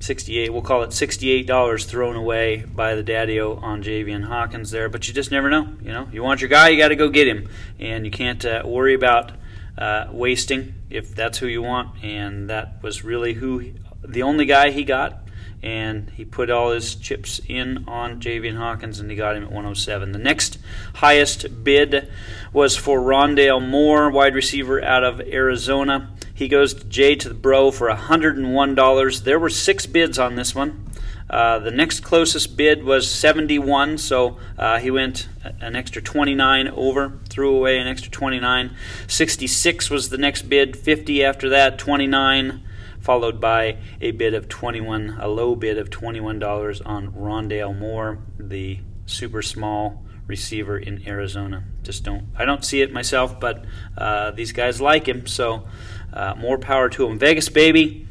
68 0.02 0.52
we'll 0.52 0.62
call 0.62 0.82
it 0.82 0.90
$68 0.90 1.84
thrown 1.86 2.16
away 2.16 2.64
by 2.64 2.94
the 2.94 3.02
daddy-o 3.02 3.54
on 3.54 3.82
Javian 3.82 4.24
Hawkins 4.24 4.70
there 4.70 4.88
but 4.88 5.06
you 5.08 5.14
just 5.14 5.30
never 5.30 5.48
know 5.48 5.74
you 5.82 5.92
know 5.92 6.08
you 6.12 6.22
want 6.22 6.40
your 6.40 6.48
guy 6.48 6.68
you 6.68 6.78
got 6.78 6.88
to 6.88 6.96
go 6.96 7.08
get 7.08 7.28
him 7.28 7.48
and 7.78 8.04
you 8.04 8.10
can't 8.10 8.44
uh, 8.44 8.62
worry 8.64 8.94
about 8.94 9.32
uh, 9.76 10.06
wasting 10.10 10.74
if 10.90 11.14
that's 11.14 11.38
who 11.38 11.46
you 11.46 11.62
want. 11.62 12.02
And 12.02 12.50
that 12.50 12.82
was 12.82 13.04
really 13.04 13.34
who 13.34 13.72
the 14.04 14.22
only 14.22 14.46
guy 14.46 14.70
he 14.70 14.84
got. 14.84 15.18
And 15.62 16.10
he 16.10 16.24
put 16.24 16.50
all 16.50 16.72
his 16.72 16.96
chips 16.96 17.40
in 17.46 17.84
on 17.86 18.20
Javian 18.20 18.56
Hawkins, 18.56 18.98
and 18.98 19.08
he 19.08 19.16
got 19.16 19.36
him 19.36 19.44
at 19.44 19.50
107. 19.50 20.10
The 20.10 20.18
next 20.18 20.58
highest 20.94 21.62
bid 21.62 22.10
was 22.52 22.76
for 22.76 22.98
Rondale 22.98 23.64
Moore, 23.64 24.10
wide 24.10 24.34
receiver 24.34 24.82
out 24.82 25.04
of 25.04 25.20
Arizona. 25.20 26.10
He 26.34 26.48
goes 26.48 26.74
to 26.74 26.84
Jay 26.84 27.14
to 27.16 27.28
the 27.28 27.34
Bro 27.34 27.72
for 27.72 27.88
$101. 27.88 29.24
There 29.24 29.38
were 29.38 29.50
six 29.50 29.86
bids 29.86 30.18
on 30.18 30.36
this 30.36 30.54
one. 30.54 30.88
Uh, 31.28 31.58
the 31.58 31.70
next 31.70 32.00
closest 32.00 32.56
bid 32.56 32.84
was 32.84 33.10
71, 33.10 33.96
so 33.96 34.36
uh, 34.58 34.78
he 34.78 34.90
went 34.90 35.28
an 35.60 35.74
extra 35.74 36.02
29 36.02 36.68
over, 36.68 37.18
threw 37.30 37.56
away 37.56 37.78
an 37.78 37.86
extra 37.86 38.10
29. 38.10 38.76
66 39.06 39.88
was 39.88 40.10
the 40.10 40.18
next 40.18 40.42
bid, 40.42 40.76
50 40.76 41.24
after 41.24 41.48
that, 41.48 41.78
29, 41.78 42.62
followed 43.00 43.40
by 43.40 43.78
a 44.00 44.10
bid 44.10 44.34
of 44.34 44.48
21, 44.48 45.16
a 45.20 45.28
low 45.28 45.54
bid 45.54 45.78
of 45.78 45.88
$21 45.88 46.82
on 46.84 47.12
Rondale 47.12 47.78
Moore, 47.78 48.18
the 48.38 48.80
super 49.06 49.40
small 49.40 50.04
receiver 50.26 50.78
in 50.78 51.06
Arizona. 51.08 51.64
Just 51.82 52.04
don't, 52.04 52.28
I 52.36 52.44
don't 52.44 52.64
see 52.64 52.80
it 52.82 52.92
myself, 52.92 53.40
but 53.40 53.64
uh, 53.96 54.30
these 54.32 54.52
guys 54.52 54.80
like 54.80 55.08
him, 55.08 55.26
so 55.26 55.66
uh, 56.12 56.34
more 56.36 56.58
power 56.58 56.88
to 56.90 57.06
him. 57.06 57.18
Vegas 57.18 57.48
baby 57.48 58.06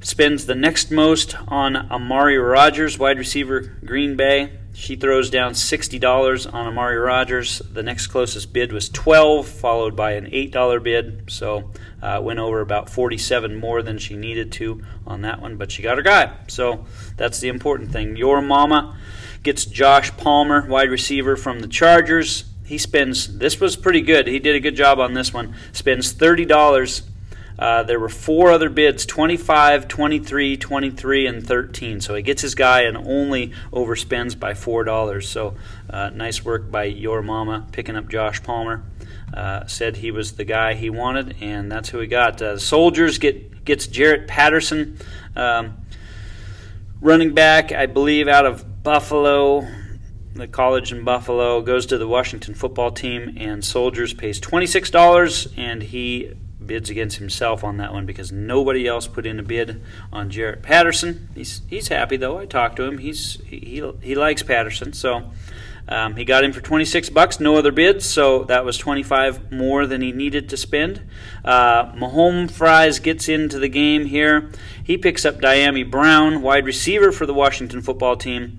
spends 0.00 0.44
the 0.44 0.54
next 0.54 0.90
most 0.90 1.34
on 1.48 1.76
Amari 1.90 2.36
Rodgers, 2.36 2.98
wide 2.98 3.18
receiver, 3.18 3.60
Green 3.84 4.16
Bay. 4.16 4.58
She 4.74 4.96
throws 4.96 5.30
down 5.30 5.52
$60 5.52 6.52
on 6.52 6.66
Amari 6.66 6.98
Rodgers. 6.98 7.60
The 7.60 7.82
next 7.82 8.08
closest 8.08 8.52
bid 8.52 8.72
was 8.72 8.88
12, 8.88 9.46
followed 9.46 9.94
by 9.94 10.12
an 10.12 10.26
$8 10.26 10.82
bid. 10.82 11.30
So 11.30 11.70
uh, 12.02 12.20
went 12.20 12.40
over 12.40 12.60
about 12.60 12.90
47 12.90 13.54
more 13.54 13.82
than 13.82 13.98
she 13.98 14.16
needed 14.16 14.50
to 14.52 14.82
on 15.06 15.22
that 15.22 15.40
one, 15.40 15.56
but 15.56 15.70
she 15.70 15.82
got 15.82 15.96
her 15.96 16.02
guy. 16.02 16.34
So 16.48 16.84
that's 17.16 17.38
the 17.38 17.48
important 17.48 17.92
thing. 17.92 18.16
Your 18.16 18.42
mama 18.42 18.98
gets 19.44 19.64
Josh 19.64 20.14
Palmer, 20.16 20.66
wide 20.66 20.90
receiver 20.90 21.36
from 21.36 21.60
the 21.60 21.68
Chargers. 21.68 22.44
He 22.66 22.76
spends, 22.76 23.38
this 23.38 23.60
was 23.60 23.76
pretty 23.76 24.02
good. 24.02 24.26
He 24.26 24.40
did 24.40 24.56
a 24.56 24.60
good 24.60 24.74
job 24.74 24.98
on 24.98 25.14
this 25.14 25.32
one. 25.32 25.54
Spends 25.72 26.12
$30 26.12 27.02
uh, 27.58 27.82
there 27.84 28.00
were 28.00 28.08
four 28.08 28.50
other 28.50 28.68
bids 28.68 29.06
25, 29.06 29.86
23, 29.88 30.56
23, 30.56 31.26
and 31.26 31.46
13. 31.46 32.00
So 32.00 32.14
he 32.14 32.22
gets 32.22 32.42
his 32.42 32.54
guy 32.54 32.82
and 32.82 32.96
only 32.96 33.52
overspends 33.72 34.38
by 34.38 34.52
$4. 34.52 35.24
So 35.24 35.54
uh, 35.88 36.10
nice 36.10 36.44
work 36.44 36.70
by 36.70 36.84
your 36.84 37.22
mama 37.22 37.66
picking 37.72 37.96
up 37.96 38.08
Josh 38.08 38.42
Palmer. 38.42 38.82
Uh, 39.32 39.66
said 39.66 39.96
he 39.96 40.10
was 40.10 40.32
the 40.32 40.44
guy 40.44 40.74
he 40.74 40.90
wanted, 40.90 41.36
and 41.40 41.70
that's 41.70 41.88
who 41.88 41.98
he 41.98 42.06
got. 42.06 42.40
Uh, 42.40 42.56
Soldiers 42.56 43.18
get 43.18 43.64
gets 43.64 43.86
Jaret 43.86 44.28
Patterson, 44.28 44.98
um, 45.34 45.78
running 47.00 47.34
back, 47.34 47.72
I 47.72 47.86
believe, 47.86 48.28
out 48.28 48.46
of 48.46 48.84
Buffalo 48.84 49.66
the 50.34 50.48
college 50.48 50.92
in 50.92 51.04
Buffalo, 51.04 51.60
goes 51.60 51.86
to 51.86 51.96
the 51.96 52.08
Washington 52.08 52.54
football 52.54 52.90
team, 52.90 53.36
and 53.36 53.64
Soldiers 53.64 54.12
pays 54.12 54.40
$26, 54.40 55.52
and 55.56 55.82
he 55.82 56.32
bids 56.66 56.90
against 56.90 57.18
himself 57.18 57.64
on 57.64 57.76
that 57.78 57.92
one 57.92 58.06
because 58.06 58.32
nobody 58.32 58.86
else 58.86 59.06
put 59.06 59.26
in 59.26 59.38
a 59.38 59.42
bid 59.42 59.82
on 60.12 60.30
Jaret 60.30 60.62
Patterson. 60.62 61.28
He's 61.34 61.62
he's 61.68 61.88
happy 61.88 62.16
though. 62.16 62.38
I 62.38 62.46
talked 62.46 62.76
to 62.76 62.84
him. 62.84 62.98
He's 62.98 63.40
he 63.46 63.82
he, 64.00 64.14
likes 64.14 64.42
Patterson, 64.42 64.92
so 64.92 65.30
um, 65.88 66.16
he 66.16 66.24
got 66.24 66.44
him 66.44 66.52
for 66.52 66.60
26 66.60 67.10
bucks. 67.10 67.40
No 67.40 67.56
other 67.56 67.72
bids, 67.72 68.08
so 68.08 68.44
that 68.44 68.64
was 68.64 68.78
25 68.78 69.52
more 69.52 69.86
than 69.86 70.00
he 70.00 70.12
needed 70.12 70.48
to 70.48 70.56
spend. 70.56 71.02
Uh, 71.44 71.92
Mahome 71.92 72.50
Fries 72.50 72.98
gets 72.98 73.28
into 73.28 73.58
the 73.58 73.68
game 73.68 74.06
here. 74.06 74.50
He 74.82 74.96
picks 74.96 75.24
up 75.24 75.40
Dyami 75.40 75.88
Brown, 75.88 76.42
wide 76.42 76.64
receiver 76.64 77.12
for 77.12 77.26
the 77.26 77.34
Washington 77.34 77.82
football 77.82 78.16
team. 78.16 78.58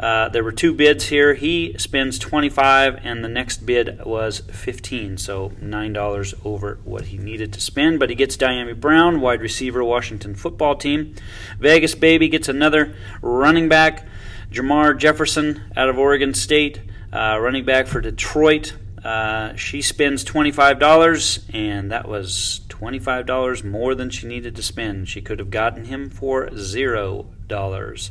Uh, 0.00 0.30
there 0.30 0.42
were 0.42 0.50
two 0.50 0.72
bids 0.72 1.08
here. 1.08 1.34
He 1.34 1.74
spends 1.76 2.18
25 2.18 3.00
and 3.04 3.22
the 3.22 3.28
next 3.28 3.66
bid 3.66 4.02
was 4.06 4.40
15, 4.50 5.18
so 5.18 5.50
$9 5.62 6.34
over 6.46 6.78
what 6.84 7.06
he 7.06 7.18
needed 7.18 7.52
to 7.52 7.60
spend. 7.60 8.00
But 8.00 8.08
he 8.08 8.16
gets 8.16 8.36
Dyami 8.36 8.80
Brown, 8.80 9.20
wide 9.20 9.42
receiver, 9.42 9.84
Washington 9.84 10.34
football 10.34 10.74
team. 10.74 11.14
Vegas 11.58 11.94
Baby 11.94 12.30
gets 12.30 12.48
another 12.48 12.94
running 13.20 13.68
back, 13.68 14.06
Jermar 14.50 14.96
Jefferson 14.96 15.70
out 15.76 15.90
of 15.90 15.98
Oregon 15.98 16.32
State, 16.32 16.80
uh, 17.12 17.38
running 17.38 17.66
back 17.66 17.86
for 17.86 18.00
Detroit. 18.00 18.72
Uh, 19.04 19.54
she 19.54 19.82
spends 19.82 20.24
$25, 20.24 21.54
and 21.54 21.90
that 21.90 22.08
was 22.08 22.62
$25 22.68 23.64
more 23.64 23.94
than 23.94 24.08
she 24.08 24.26
needed 24.26 24.56
to 24.56 24.62
spend. 24.62 25.08
She 25.08 25.20
could 25.20 25.38
have 25.38 25.50
gotten 25.50 25.84
him 25.86 26.08
for 26.08 26.48
$0. 26.48 28.10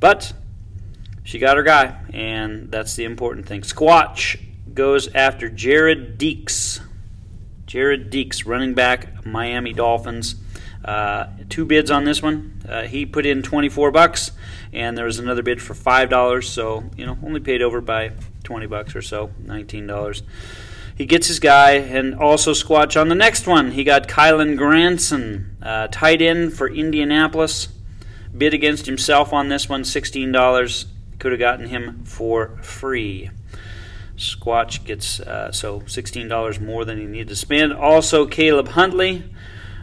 But 0.00 0.32
she 1.24 1.38
got 1.38 1.56
her 1.56 1.62
guy, 1.62 1.98
and 2.12 2.70
that's 2.70 2.94
the 2.94 3.04
important 3.04 3.46
thing. 3.46 3.62
Squatch 3.62 4.38
goes 4.72 5.12
after 5.14 5.48
Jared 5.48 6.18
Deeks. 6.18 6.80
Jared 7.66 8.12
Deeks, 8.12 8.46
running 8.46 8.74
back, 8.74 9.24
Miami 9.24 9.72
Dolphins. 9.72 10.36
Uh, 10.84 11.28
two 11.48 11.64
bids 11.64 11.90
on 11.90 12.04
this 12.04 12.22
one. 12.22 12.62
Uh, 12.68 12.82
he 12.82 13.06
put 13.06 13.24
in 13.24 13.42
24 13.42 13.90
bucks, 13.90 14.32
and 14.72 14.98
there 14.98 15.06
was 15.06 15.18
another 15.18 15.42
bid 15.42 15.62
for 15.62 15.72
five 15.72 16.10
dollars. 16.10 16.46
So 16.46 16.84
you 16.94 17.06
know, 17.06 17.16
only 17.24 17.40
paid 17.40 17.62
over 17.62 17.80
by 17.80 18.12
20 18.44 18.66
bucks 18.66 18.94
or 18.94 19.00
so, 19.00 19.30
19 19.40 19.86
dollars. 19.86 20.22
He 20.94 21.06
gets 21.06 21.26
his 21.26 21.40
guy, 21.40 21.72
and 21.72 22.14
also 22.14 22.52
Squatch 22.52 23.00
on 23.00 23.08
the 23.08 23.14
next 23.14 23.46
one. 23.46 23.72
He 23.72 23.82
got 23.82 24.08
Kylen 24.08 24.56
Granson, 24.56 25.56
uh, 25.62 25.88
tight 25.90 26.20
end 26.20 26.52
for 26.52 26.68
Indianapolis. 26.68 27.68
Bid 28.36 28.52
against 28.52 28.86
himself 28.86 29.32
on 29.32 29.48
this 29.48 29.68
one, 29.68 29.82
$16 29.82 30.84
could 31.24 31.32
have 31.32 31.40
gotten 31.40 31.68
him 31.68 32.04
for 32.04 32.58
free. 32.60 33.30
Squatch 34.18 34.84
gets 34.84 35.20
uh, 35.20 35.50
so 35.52 35.80
$16 35.80 36.60
more 36.60 36.84
than 36.84 36.98
he 36.98 37.06
needed 37.06 37.28
to 37.28 37.36
spend. 37.36 37.72
Also, 37.72 38.26
Caleb 38.26 38.68
Huntley 38.68 39.24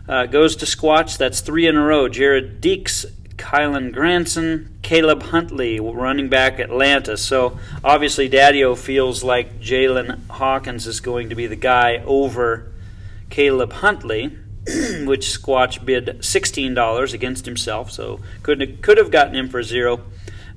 uh, 0.07 0.27
goes 0.27 0.55
to 0.57 0.67
Squatch. 0.67 1.17
That's 1.17 1.41
three 1.41 1.65
in 1.65 1.75
a 1.75 1.83
row. 1.83 2.07
Jared 2.07 2.61
Deeks, 2.61 3.07
Kylen 3.37 3.91
Granson, 3.91 4.77
Caleb 4.83 5.23
Huntley, 5.23 5.79
running 5.79 6.29
back 6.29 6.59
Atlanta. 6.59 7.17
So 7.17 7.57
obviously, 7.83 8.29
Daddio 8.29 8.77
feels 8.77 9.23
like 9.23 9.59
Jalen 9.59 10.27
Hawkins 10.29 10.85
is 10.85 10.99
going 10.99 11.29
to 11.29 11.35
be 11.35 11.47
the 11.47 11.55
guy 11.55 12.03
over 12.05 12.71
Caleb 13.31 13.73
Huntley, 13.73 14.27
which 14.67 15.25
Squatch 15.25 15.83
bid 15.83 16.05
$16 16.19 17.13
against 17.15 17.47
himself. 17.47 17.89
So 17.89 18.19
could 18.43 18.83
could 18.83 18.99
have 18.99 19.09
gotten 19.09 19.35
him 19.35 19.49
for 19.49 19.63
zero. 19.63 20.01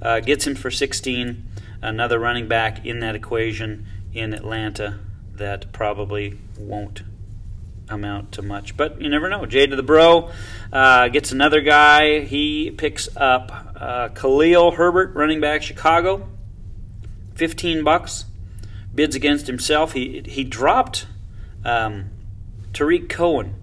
Uh, 0.04 0.20
gets 0.20 0.46
him 0.46 0.54
for 0.54 0.70
16. 0.70 1.48
Another 1.82 2.18
running 2.18 2.46
back 2.46 2.84
in 2.84 3.00
that 3.00 3.14
equation 3.14 3.86
in 4.12 4.32
Atlanta 4.34 5.00
that 5.32 5.72
probably 5.72 6.38
won't 6.58 7.02
amount 7.88 8.32
to 8.32 8.42
much. 8.42 8.76
But 8.76 9.00
you 9.00 9.08
never 9.08 9.28
know. 9.28 9.46
Jay 9.46 9.66
to 9.66 9.76
the 9.76 9.82
Bro 9.82 10.30
uh, 10.72 11.08
gets 11.08 11.32
another 11.32 11.60
guy. 11.60 12.20
He 12.20 12.70
picks 12.70 13.08
up 13.16 13.74
uh, 13.76 14.08
Khalil 14.08 14.72
Herbert, 14.72 15.14
running 15.14 15.40
back, 15.40 15.62
Chicago. 15.62 16.28
15 17.34 17.82
bucks. 17.82 18.26
Bids 18.94 19.16
against 19.16 19.46
himself. 19.46 19.92
He, 19.92 20.22
he 20.24 20.44
dropped 20.44 21.06
um, 21.64 22.10
Tarik 22.72 23.08
Cohen 23.08 23.54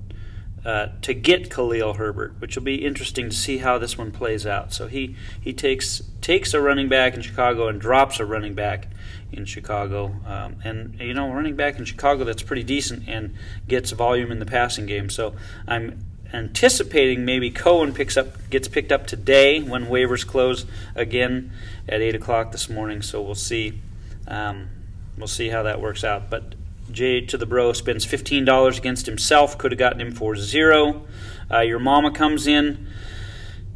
uh, 0.64 0.88
to 1.02 1.14
get 1.14 1.50
Khalil 1.50 1.94
Herbert, 1.94 2.36
which 2.40 2.56
will 2.56 2.64
be 2.64 2.86
interesting 2.86 3.30
to 3.30 3.36
see 3.36 3.58
how 3.60 3.78
this 3.78 3.98
one 3.98 4.12
plays 4.12 4.46
out. 4.46 4.74
So 4.74 4.88
he 4.88 5.16
he 5.40 5.54
takes 5.54 6.04
takes 6.22 6.54
a 6.54 6.62
running 6.62 6.88
back 6.88 7.16
in 7.16 7.22
Chicago 7.22 7.68
and 7.68 7.82
drops 7.82 8.20
a 8.20 8.26
running 8.26 8.54
back 8.54 8.88
in 9.32 9.46
Chicago, 9.46 10.16
um, 10.26 10.58
and 10.64 11.00
you 11.00 11.14
know 11.14 11.32
running 11.32 11.56
back 11.56 11.80
in 11.80 11.86
Chicago 11.86 12.24
that's 12.24 12.44
pretty 12.44 12.64
decent 12.64 13.08
and 13.08 13.36
gets 13.68 13.92
volume 13.92 14.32
in 14.32 14.40
the 14.40 14.46
passing 14.46 14.86
game. 14.86 15.10
So 15.10 15.34
I'm 15.68 16.06
anticipating 16.34 17.26
maybe 17.26 17.50
Cohen 17.50 17.94
picks 17.94 18.16
up 18.16 18.50
gets 18.50 18.68
picked 18.68 18.92
up 18.92 19.08
today 19.08 19.62
when 19.62 19.88
waivers 19.88 20.26
close 20.26 20.66
again 20.96 21.52
at 21.90 22.02
eight 22.02 22.16
o'clock 22.16 22.52
this 22.52 22.70
morning. 22.70 23.02
So 23.02 23.22
we'll 23.22 23.36
see. 23.36 23.82
Um, 24.28 24.70
we'll 25.18 25.28
see 25.28 25.50
how 25.50 25.64
that 25.64 25.82
works 25.82 26.04
out, 26.04 26.30
but 26.30 26.54
Jay 26.92 27.22
to 27.22 27.38
the 27.38 27.46
bro 27.46 27.74
spends 27.74 28.06
$15 28.06 28.78
against 28.78 29.06
himself, 29.06 29.58
could 29.58 29.72
have 29.72 29.80
gotten 29.80 30.02
him 30.02 30.12
for 30.12 30.36
zero. 30.36 31.06
Uh, 31.50 31.60
your 31.60 31.80
mama 31.80 32.12
comes 32.12 32.48
in, 32.48 32.88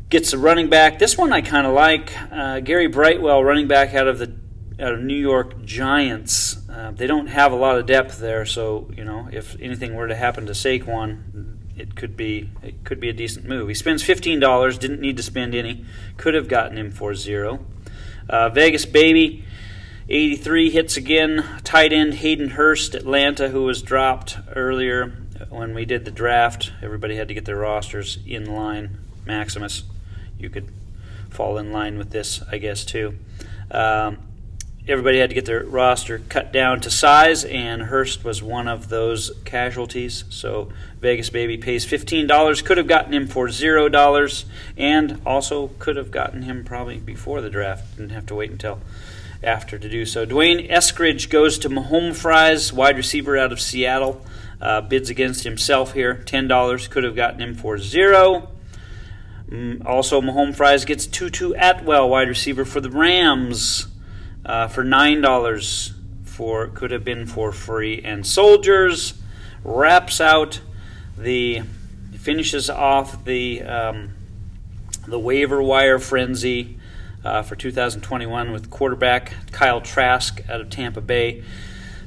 gets 0.09 0.33
a 0.33 0.37
running 0.37 0.69
back. 0.69 0.99
This 0.99 1.17
one 1.17 1.33
I 1.33 1.41
kind 1.41 1.67
of 1.67 1.73
like. 1.73 2.11
Uh, 2.31 2.59
Gary 2.59 2.87
Brightwell, 2.87 3.43
running 3.43 3.67
back 3.67 3.93
out 3.93 4.07
of 4.07 4.19
the 4.19 4.33
out 4.79 4.93
of 4.93 5.01
New 5.01 5.15
York 5.15 5.63
Giants. 5.63 6.57
Uh, 6.69 6.91
they 6.91 7.07
don't 7.07 7.27
have 7.27 7.51
a 7.51 7.55
lot 7.55 7.77
of 7.77 7.85
depth 7.85 8.19
there, 8.19 8.45
so 8.45 8.89
you 8.95 9.03
know 9.03 9.29
if 9.31 9.55
anything 9.61 9.95
were 9.95 10.07
to 10.07 10.15
happen 10.15 10.45
to 10.45 10.51
Saquon, 10.51 11.57
it 11.77 11.95
could 11.95 12.17
be 12.17 12.49
it 12.61 12.83
could 12.83 12.99
be 12.99 13.09
a 13.09 13.13
decent 13.13 13.45
move. 13.45 13.67
He 13.67 13.73
spends 13.73 14.03
fifteen 14.03 14.39
dollars, 14.39 14.77
didn't 14.77 14.99
need 14.99 15.17
to 15.17 15.23
spend 15.23 15.55
any, 15.55 15.85
could 16.17 16.33
have 16.33 16.47
gotten 16.47 16.77
him 16.77 16.91
for 16.91 17.15
zero. 17.15 17.65
Uh, 18.27 18.49
Vegas 18.49 18.85
baby 18.85 19.45
83 20.07 20.69
hits 20.69 20.97
again. 20.97 21.43
Tight 21.63 21.91
end 21.91 22.15
Hayden 22.15 22.49
Hurst, 22.49 22.93
Atlanta, 22.93 23.49
who 23.49 23.63
was 23.63 23.81
dropped 23.81 24.37
earlier 24.55 25.07
when 25.49 25.73
we 25.73 25.83
did 25.83 26.05
the 26.05 26.11
draft. 26.11 26.71
Everybody 26.83 27.15
had 27.15 27.27
to 27.29 27.33
get 27.33 27.45
their 27.45 27.57
rosters 27.57 28.19
in 28.27 28.45
line. 28.45 28.99
Maximus, 29.25 29.83
you 30.37 30.51
could 30.51 30.71
fall 31.31 31.57
in 31.57 31.71
line 31.71 31.97
with 31.97 32.11
this, 32.11 32.43
I 32.51 32.59
guess, 32.59 32.85
too. 32.85 33.17
Um, 33.71 34.19
everybody 34.87 35.17
had 35.17 35.29
to 35.29 35.33
get 35.33 35.45
their 35.45 35.63
roster 35.63 36.19
cut 36.29 36.53
down 36.53 36.81
to 36.81 36.91
size, 36.91 37.43
and 37.43 37.81
Hurst 37.81 38.23
was 38.23 38.43
one 38.43 38.67
of 38.67 38.89
those 38.89 39.31
casualties. 39.43 40.23
So 40.29 40.71
Vegas 41.01 41.31
Baby 41.31 41.57
pays 41.57 41.83
$15. 41.83 42.63
Could 42.63 42.77
have 42.77 42.87
gotten 42.87 43.11
him 43.11 43.25
for 43.25 43.47
$0, 43.47 44.45
and 44.77 45.19
also 45.25 45.69
could 45.79 45.95
have 45.95 46.11
gotten 46.11 46.43
him 46.43 46.63
probably 46.63 46.99
before 46.99 47.41
the 47.41 47.49
draft. 47.49 47.97
Didn't 47.97 48.11
have 48.11 48.27
to 48.27 48.35
wait 48.35 48.51
until 48.51 48.79
after 49.45 49.77
to 49.77 49.87
do 49.87 50.05
so. 50.05 50.25
D'Wayne 50.25 50.69
Eskridge 50.69 51.29
goes 51.29 51.57
to 51.59 51.69
Mahome 51.69 52.15
Fries, 52.15 52.73
wide 52.73 52.97
receiver 52.97 53.37
out 53.37 53.51
of 53.51 53.61
Seattle. 53.61 54.21
Uh, 54.59 54.81
bids 54.81 55.09
against 55.09 55.43
himself 55.43 55.93
here. 55.93 56.23
$10. 56.25 56.89
Could 56.89 57.03
have 57.03 57.15
gotten 57.15 57.41
him 57.41 57.53
for 57.55 57.77
0 57.77 58.49
mm, 59.49 59.85
also, 59.85 60.21
Mahome 60.21 60.55
Fries 60.55 60.85
gets 60.85 61.05
Tutu 61.05 61.53
Atwell, 61.55 62.09
wide 62.09 62.27
receiver 62.27 62.65
for 62.65 62.81
the 62.81 62.89
Rams 62.89 63.87
uh, 64.45 64.67
for 64.67 64.83
nine 64.83 65.21
dollars 65.21 65.93
for 66.23 66.67
could 66.67 66.91
have 66.91 67.03
been 67.03 67.25
for 67.25 67.51
free. 67.51 68.01
And 68.03 68.25
Soldiers 68.25 69.13
wraps 69.63 70.19
out 70.19 70.59
the 71.17 71.61
finishes 72.17 72.69
off 72.69 73.23
the 73.25 73.63
um, 73.63 74.13
the 75.07 75.19
waiver 75.19 75.61
wire 75.61 75.99
frenzy 75.99 76.74
uh, 77.25 77.41
for 77.41 77.55
2021 77.55 78.51
with 78.51 78.69
quarterback 78.69 79.33
Kyle 79.51 79.81
Trask 79.81 80.41
out 80.47 80.61
of 80.61 80.69
Tampa 80.69 81.01
Bay. 81.01 81.43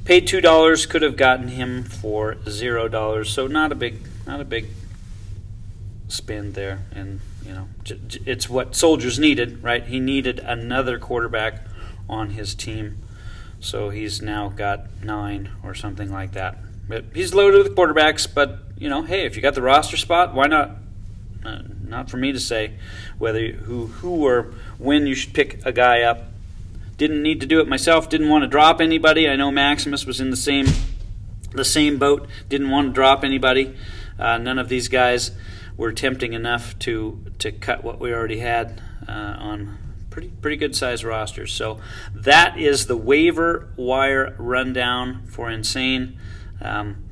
Paid 0.05 0.27
two 0.27 0.41
dollars, 0.41 0.87
could 0.87 1.03
have 1.03 1.17
gotten 1.17 1.49
him 1.49 1.83
for 1.85 2.37
zero 2.49 2.89
dollars. 2.89 3.29
So 3.29 3.47
not 3.47 3.73
a 3.73 3.75
big, 3.75 4.01
not 4.27 4.41
a 4.41 4.45
big 4.45 4.69
spend 6.07 6.55
there, 6.55 6.87
and 6.93 7.21
you 7.45 7.53
know 7.53 7.69
it's 8.25 8.49
what 8.49 8.75
Soldiers 8.75 9.19
needed, 9.19 9.63
right? 9.63 9.85
He 9.85 10.01
needed 10.01 10.39
another 10.39 10.99
quarterback 10.99 11.67
on 12.09 12.31
his 12.31 12.55
team. 12.55 12.99
So 13.61 13.91
he's 13.91 14.23
now 14.23 14.49
got 14.49 14.87
nine 15.03 15.51
or 15.63 15.75
something 15.75 16.11
like 16.11 16.33
that. 16.33 16.59
But 16.89 17.07
he's 17.13 17.35
loaded 17.35 17.63
with 17.63 17.77
quarterbacks. 17.77 18.27
But 18.33 18.61
you 18.79 18.89
know, 18.89 19.03
hey, 19.03 19.27
if 19.27 19.37
you 19.37 19.43
got 19.43 19.55
the 19.55 19.63
roster 19.63 19.97
spot, 19.97 20.33
why 20.33 20.47
not? 20.47 20.77
Uh, 21.45 21.63
not 21.89 22.11
for 22.11 22.17
me 22.17 22.33
to 22.33 22.41
say 22.41 22.73
whether 23.19 23.49
who 23.49 23.87
who 23.87 24.27
or 24.27 24.53
when 24.79 25.07
you 25.07 25.15
should 25.15 25.35
pick 25.35 25.65
a 25.65 25.73
guy 25.73 26.03
up. 26.03 26.25
Didn't 26.97 27.23
need 27.23 27.41
to 27.41 27.47
do 27.47 27.61
it 27.61 27.69
myself. 27.69 28.09
Didn't 28.09 28.29
want 28.29 28.43
to 28.43 28.49
drop 28.49 28.81
anybody. 28.81 29.29
I 29.29 29.37
know 29.37 29.51
Maximus 29.51 30.05
was 30.05 30.21
in 30.21 30.31
the 30.31 30.37
same 30.37 30.67
the 31.53 31.65
same 31.65 31.99
boat. 31.99 32.29
Didn't 32.49 32.71
want 32.71 32.89
to 32.89 32.93
drop 32.93 33.25
anybody. 33.25 33.75
Uh, 34.19 34.39
none 34.39 34.59
of 34.59 34.69
these 34.69 34.89
guys 34.89 35.31
were 35.77 35.93
tempting 35.93 36.33
enough 36.33 36.79
to 36.81 37.25
to 37.39 37.53
cut 37.53 37.85
what 37.85 38.01
we 38.01 38.13
already 38.13 38.41
had 38.41 38.83
uh, 39.09 39.37
on 39.39 39.79
pretty 40.11 40.29
pretty 40.29 40.57
good 40.57 40.75
sized 40.75 41.05
rosters. 41.05 41.53
So 41.53 41.81
that 42.15 42.59
is 42.59 42.87
the 42.87 42.97
waiver 42.97 43.69
wire 43.77 44.35
rundown 44.39 45.23
for 45.29 45.49
Insane. 45.51 46.19
Um, 46.61 47.05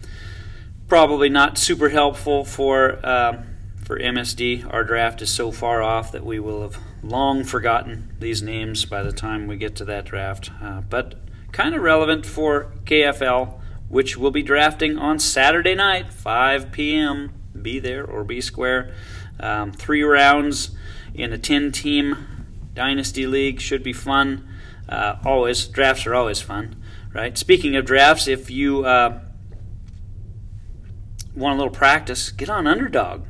probably 0.88 1.28
not 1.28 1.59
super 1.59 1.88
helpful 1.88 2.45
for 2.45 2.99
uh, 3.04 3.42
for 3.87 4.00
MSD. 4.00 4.66
Our 4.75 4.82
draft 4.82 5.23
is 5.23 5.32
so 5.32 5.52
far 5.52 5.80
off 5.80 6.10
that 6.10 6.26
we 6.26 6.41
will 6.41 6.63
have 6.63 6.76
long 7.04 7.45
forgotten 7.45 8.13
these 8.19 8.43
names 8.43 8.84
by 8.84 9.04
the 9.04 9.13
time 9.13 9.47
we 9.47 9.56
get 9.56 9.76
to 9.76 9.84
that 9.84 10.04
draft. 10.04 10.50
Uh, 10.60 10.80
but 10.80 11.15
kind 11.52 11.73
of 11.73 11.82
relevant 11.82 12.26
for 12.26 12.73
KFL, 12.84 13.60
which 13.89 14.17
will 14.17 14.32
be 14.32 14.43
drafting 14.43 14.99
on 14.99 15.21
Saturday 15.21 15.76
night, 15.76 16.13
5 16.13 16.73
p.m. 16.73 17.32
Be 17.63 17.78
there 17.78 18.04
or 18.04 18.25
be 18.25 18.41
square. 18.41 18.93
Um, 19.39 19.71
three 19.71 20.02
rounds 20.02 20.71
in 21.15 21.32
a 21.32 21.39
10 21.39 21.71
team 21.71 22.26
Dynasty 22.75 23.28
League 23.28 23.60
should 23.60 23.84
be 23.84 23.93
fun. 23.93 24.49
Uh, 24.89 25.17
always 25.25 25.65
drafts 25.65 26.06
are 26.06 26.15
always 26.15 26.41
fun, 26.41 26.75
right? 27.15 27.39
Speaking 27.39 27.76
of 27.76 27.84
drafts, 27.84 28.26
if 28.26 28.50
you 28.50 28.84
uh, 28.84 29.21
want 31.37 31.54
a 31.54 31.58
little 31.58 31.73
practice, 31.73 32.30
get 32.30 32.50
on 32.50 32.67
Underdog. 32.67 33.23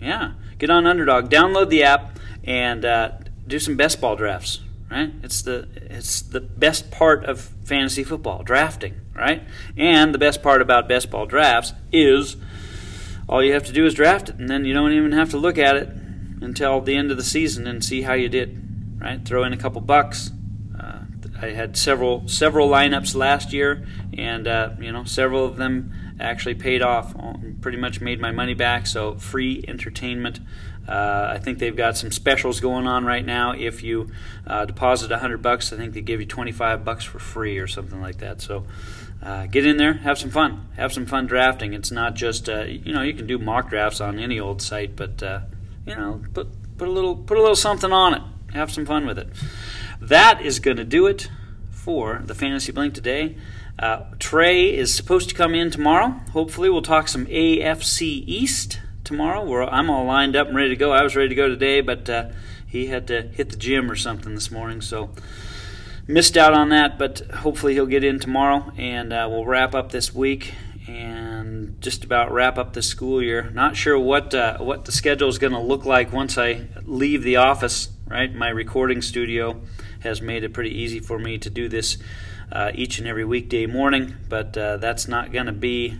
Yeah, 0.00 0.32
get 0.58 0.70
on 0.70 0.86
Underdog. 0.86 1.30
Download 1.30 1.68
the 1.68 1.82
app 1.82 2.18
and 2.44 2.84
uh, 2.84 3.12
do 3.46 3.58
some 3.58 3.76
best 3.76 4.00
ball 4.00 4.16
drafts. 4.16 4.60
Right? 4.90 5.12
It's 5.22 5.42
the 5.42 5.68
it's 5.74 6.20
the 6.20 6.40
best 6.40 6.90
part 6.90 7.24
of 7.24 7.40
fantasy 7.64 8.02
football, 8.02 8.42
drafting. 8.42 9.00
Right? 9.14 9.42
And 9.76 10.14
the 10.14 10.18
best 10.18 10.42
part 10.42 10.62
about 10.62 10.88
best 10.88 11.10
ball 11.10 11.26
drafts 11.26 11.74
is 11.92 12.36
all 13.28 13.44
you 13.44 13.52
have 13.52 13.64
to 13.64 13.72
do 13.72 13.86
is 13.86 13.94
draft 13.94 14.30
it, 14.30 14.36
and 14.36 14.48
then 14.48 14.64
you 14.64 14.74
don't 14.74 14.92
even 14.92 15.12
have 15.12 15.30
to 15.30 15.36
look 15.36 15.58
at 15.58 15.76
it 15.76 15.88
until 16.40 16.80
the 16.80 16.96
end 16.96 17.10
of 17.10 17.16
the 17.16 17.22
season 17.22 17.66
and 17.66 17.84
see 17.84 18.02
how 18.02 18.14
you 18.14 18.28
did 18.28 18.60
right? 19.00 19.24
Throw 19.24 19.44
in 19.44 19.52
a 19.52 19.56
couple 19.56 19.80
bucks. 19.80 20.30
Uh, 20.78 21.00
I 21.40 21.50
had 21.50 21.76
several 21.76 22.28
several 22.28 22.68
lineups 22.68 23.14
last 23.14 23.52
year, 23.52 23.86
and 24.16 24.46
uh, 24.46 24.70
you 24.78 24.92
know 24.92 25.04
several 25.04 25.44
of 25.44 25.56
them 25.56 25.92
actually 26.20 26.54
paid 26.54 26.82
off. 26.82 27.14
Pretty 27.60 27.78
much 27.78 28.00
made 28.00 28.20
my 28.20 28.30
money 28.30 28.54
back. 28.54 28.86
So 28.86 29.14
free 29.14 29.64
entertainment. 29.66 30.40
Uh, 30.88 31.30
I 31.34 31.38
think 31.38 31.58
they've 31.58 31.76
got 31.76 31.96
some 31.96 32.10
specials 32.10 32.60
going 32.60 32.86
on 32.86 33.04
right 33.04 33.24
now. 33.24 33.52
If 33.52 33.82
you 33.82 34.10
uh, 34.46 34.64
deposit 34.64 35.10
100 35.10 35.42
bucks, 35.42 35.72
I 35.72 35.76
think 35.76 35.94
they 35.94 36.00
give 36.00 36.20
you 36.20 36.26
25 36.26 36.84
bucks 36.84 37.04
for 37.04 37.18
free 37.18 37.58
or 37.58 37.66
something 37.66 38.00
like 38.00 38.18
that. 38.18 38.40
So 38.40 38.64
uh, 39.22 39.46
get 39.46 39.66
in 39.66 39.76
there, 39.76 39.94
have 39.94 40.18
some 40.18 40.30
fun, 40.30 40.68
have 40.76 40.92
some 40.92 41.06
fun 41.06 41.26
drafting. 41.26 41.74
It's 41.74 41.90
not 41.90 42.14
just 42.14 42.48
uh, 42.48 42.62
you 42.62 42.92
know 42.92 43.02
you 43.02 43.14
can 43.14 43.26
do 43.26 43.38
mock 43.38 43.68
drafts 43.68 44.00
on 44.00 44.18
any 44.18 44.40
old 44.40 44.62
site, 44.62 44.96
but 44.96 45.22
uh, 45.22 45.40
you 45.86 45.94
know 45.94 46.22
put 46.32 46.48
put 46.78 46.88
a 46.88 46.90
little 46.90 47.16
put 47.16 47.36
a 47.36 47.40
little 47.40 47.56
something 47.56 47.92
on 47.92 48.14
it 48.14 48.22
have 48.52 48.70
some 48.70 48.86
fun 48.86 49.06
with 49.06 49.18
it. 49.18 49.28
That 50.00 50.40
is 50.42 50.60
going 50.60 50.76
to 50.76 50.84
do 50.84 51.06
it 51.06 51.30
for 51.70 52.22
the 52.24 52.34
Fantasy 52.34 52.72
Blink 52.72 52.94
today. 52.94 53.36
Uh, 53.78 54.04
Trey 54.18 54.74
is 54.74 54.94
supposed 54.94 55.28
to 55.30 55.34
come 55.34 55.54
in 55.54 55.70
tomorrow. 55.70 56.08
Hopefully, 56.32 56.68
we'll 56.68 56.82
talk 56.82 57.08
some 57.08 57.26
AFC 57.26 58.24
East 58.26 58.80
tomorrow. 59.04 59.44
Where 59.44 59.62
I'm 59.62 59.88
all 59.90 60.04
lined 60.04 60.36
up 60.36 60.48
and 60.48 60.56
ready 60.56 60.70
to 60.70 60.76
go. 60.76 60.92
I 60.92 61.02
was 61.02 61.16
ready 61.16 61.30
to 61.30 61.34
go 61.34 61.48
today, 61.48 61.80
but 61.80 62.08
uh, 62.08 62.30
he 62.66 62.86
had 62.86 63.06
to 63.08 63.22
hit 63.22 63.50
the 63.50 63.56
gym 63.56 63.90
or 63.90 63.96
something 63.96 64.34
this 64.34 64.50
morning, 64.50 64.80
so 64.80 65.10
missed 66.06 66.36
out 66.36 66.52
on 66.52 66.68
that. 66.70 66.98
But 66.98 67.20
hopefully, 67.20 67.74
he'll 67.74 67.86
get 67.86 68.04
in 68.04 68.18
tomorrow, 68.18 68.72
and 68.76 69.12
uh, 69.12 69.28
we'll 69.30 69.46
wrap 69.46 69.74
up 69.74 69.92
this 69.92 70.14
week 70.14 70.54
and 70.86 71.80
just 71.80 72.04
about 72.04 72.32
wrap 72.32 72.58
up 72.58 72.72
the 72.72 72.82
school 72.82 73.22
year. 73.22 73.50
Not 73.50 73.76
sure 73.76 73.98
what 73.98 74.34
uh, 74.34 74.58
what 74.58 74.84
the 74.84 74.92
schedule 74.92 75.28
is 75.28 75.38
going 75.38 75.52
to 75.52 75.60
look 75.60 75.84
like 75.84 76.12
once 76.12 76.36
I 76.36 76.66
leave 76.84 77.22
the 77.22 77.36
office 77.36 77.88
right? 78.10 78.34
My 78.34 78.48
recording 78.48 79.00
studio 79.02 79.62
has 80.00 80.20
made 80.20 80.42
it 80.42 80.52
pretty 80.52 80.76
easy 80.76 80.98
for 80.98 81.18
me 81.18 81.38
to 81.38 81.48
do 81.48 81.68
this 81.68 81.96
uh, 82.52 82.72
each 82.74 82.98
and 82.98 83.06
every 83.06 83.24
weekday 83.24 83.66
morning, 83.66 84.16
but 84.28 84.56
uh, 84.56 84.76
that's 84.76 85.06
not 85.08 85.32
going 85.32 85.46
to 85.46 85.52
be 85.52 85.98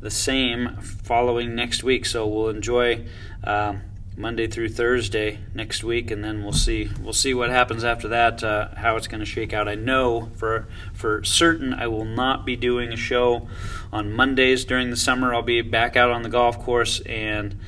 the 0.00 0.10
same 0.10 0.76
following 0.76 1.54
next 1.54 1.82
week. 1.82 2.06
So 2.06 2.26
we'll 2.26 2.48
enjoy 2.48 3.04
uh, 3.42 3.74
Monday 4.16 4.46
through 4.46 4.68
Thursday 4.70 5.38
next 5.54 5.84
week, 5.84 6.10
and 6.10 6.22
then 6.22 6.42
we'll 6.42 6.52
see 6.52 6.90
we'll 7.00 7.12
see 7.12 7.34
what 7.34 7.50
happens 7.50 7.84
after 7.84 8.08
that. 8.08 8.42
Uh, 8.42 8.68
how 8.76 8.96
it's 8.96 9.06
going 9.06 9.20
to 9.20 9.26
shake 9.26 9.52
out. 9.52 9.68
I 9.68 9.74
know 9.74 10.30
for 10.36 10.68
for 10.92 11.22
certain 11.24 11.72
I 11.72 11.86
will 11.86 12.04
not 12.04 12.44
be 12.44 12.56
doing 12.56 12.92
a 12.92 12.96
show 12.96 13.48
on 13.92 14.12
Mondays 14.12 14.64
during 14.64 14.90
the 14.90 14.96
summer. 14.96 15.34
I'll 15.34 15.42
be 15.42 15.62
back 15.62 15.96
out 15.96 16.10
on 16.10 16.22
the 16.22 16.28
golf 16.28 16.58
course 16.58 17.00
and 17.00 17.58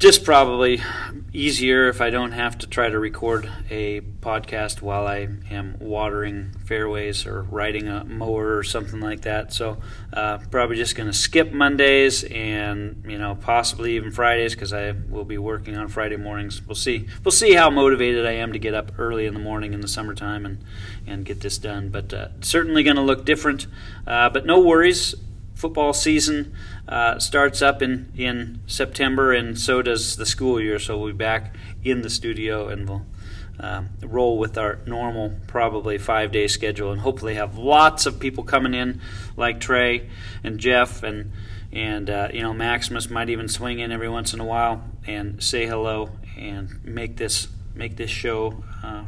just 0.00 0.24
probably 0.24 0.82
easier 1.30 1.86
if 1.88 2.00
I 2.00 2.08
don't 2.08 2.32
have 2.32 2.56
to 2.60 2.66
try 2.66 2.88
to 2.88 2.98
record 2.98 3.52
a 3.68 4.00
podcast 4.00 4.80
while 4.80 5.06
I 5.06 5.28
am 5.50 5.76
watering 5.78 6.52
fairways 6.64 7.26
or 7.26 7.42
riding 7.42 7.86
a 7.86 8.04
mower 8.04 8.56
or 8.56 8.62
something 8.62 8.98
like 8.98 9.20
that. 9.22 9.52
So 9.52 9.76
uh, 10.14 10.38
probably 10.50 10.76
just 10.76 10.96
going 10.96 11.08
to 11.08 11.12
skip 11.12 11.52
Mondays 11.52 12.24
and 12.24 13.04
you 13.06 13.18
know 13.18 13.34
possibly 13.42 13.96
even 13.96 14.10
Fridays 14.10 14.54
because 14.54 14.72
I 14.72 14.92
will 14.92 15.26
be 15.26 15.36
working 15.36 15.76
on 15.76 15.88
Friday 15.88 16.16
mornings. 16.16 16.66
We'll 16.66 16.76
see. 16.76 17.06
We'll 17.22 17.30
see 17.30 17.52
how 17.52 17.68
motivated 17.68 18.24
I 18.24 18.32
am 18.32 18.54
to 18.54 18.58
get 18.58 18.72
up 18.72 18.98
early 18.98 19.26
in 19.26 19.34
the 19.34 19.40
morning 19.40 19.74
in 19.74 19.82
the 19.82 19.88
summertime 19.88 20.46
and 20.46 20.64
and 21.06 21.26
get 21.26 21.42
this 21.42 21.58
done. 21.58 21.90
But 21.90 22.14
uh, 22.14 22.28
certainly 22.40 22.82
going 22.82 22.96
to 22.96 23.02
look 23.02 23.26
different. 23.26 23.66
Uh, 24.06 24.30
but 24.30 24.46
no 24.46 24.60
worries 24.60 25.14
football 25.60 25.92
season 25.92 26.54
uh, 26.88 27.18
starts 27.18 27.62
up 27.62 27.82
in, 27.82 28.12
in 28.16 28.60
September, 28.66 29.32
and 29.32 29.58
so 29.58 29.82
does 29.82 30.16
the 30.16 30.26
school 30.26 30.60
year. 30.60 30.78
So 30.78 30.98
we'll 30.98 31.12
be 31.12 31.18
back 31.18 31.54
in 31.84 32.02
the 32.02 32.10
studio 32.10 32.68
and 32.68 32.88
we'll 32.88 33.06
um, 33.60 33.90
roll 34.02 34.38
with 34.38 34.56
our 34.56 34.78
normal, 34.86 35.34
probably 35.46 35.98
five 35.98 36.32
day 36.32 36.48
schedule, 36.48 36.92
and 36.92 37.00
hopefully 37.00 37.34
have 37.34 37.58
lots 37.58 38.06
of 38.06 38.18
people 38.18 38.42
coming 38.42 38.74
in, 38.74 39.00
like 39.36 39.60
Trey 39.60 40.08
and 40.42 40.58
Jeff, 40.58 41.02
and 41.02 41.32
and 41.72 42.08
uh, 42.08 42.28
you 42.32 42.40
know 42.40 42.54
Maximus 42.54 43.10
might 43.10 43.28
even 43.28 43.48
swing 43.48 43.78
in 43.78 43.92
every 43.92 44.08
once 44.08 44.32
in 44.32 44.40
a 44.40 44.44
while 44.44 44.82
and 45.06 45.42
say 45.42 45.66
hello 45.66 46.10
and 46.38 46.82
make 46.84 47.16
this 47.18 47.48
make 47.74 47.96
this 47.96 48.10
show 48.10 48.64
uh, 48.82 49.04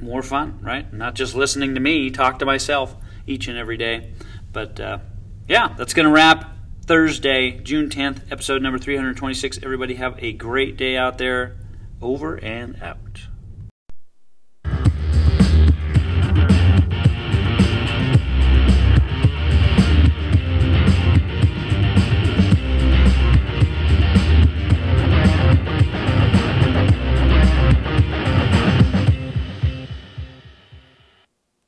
more 0.00 0.22
fun, 0.22 0.58
right? 0.62 0.92
Not 0.92 1.14
just 1.14 1.34
listening 1.34 1.74
to 1.74 1.80
me 1.80 2.10
talk 2.10 2.38
to 2.38 2.46
myself 2.46 2.96
each 3.26 3.46
and 3.48 3.58
every 3.58 3.76
day. 3.76 4.12
But 4.52 4.80
uh, 4.80 4.98
yeah, 5.48 5.74
that's 5.76 5.94
to 6.06 6.12
wrap 6.12 6.50
Thursday, 6.84 7.52
June 7.58 7.88
10th, 7.88 8.32
episode 8.32 8.60
number 8.60 8.76
326. 8.76 9.60
Everybody 9.62 9.94
have 9.94 10.16
a 10.18 10.32
great 10.32 10.76
day 10.76 10.96
out 10.96 11.16
there. 11.16 11.56
Over 12.00 12.34
and 12.34 12.82
out. 12.82 13.28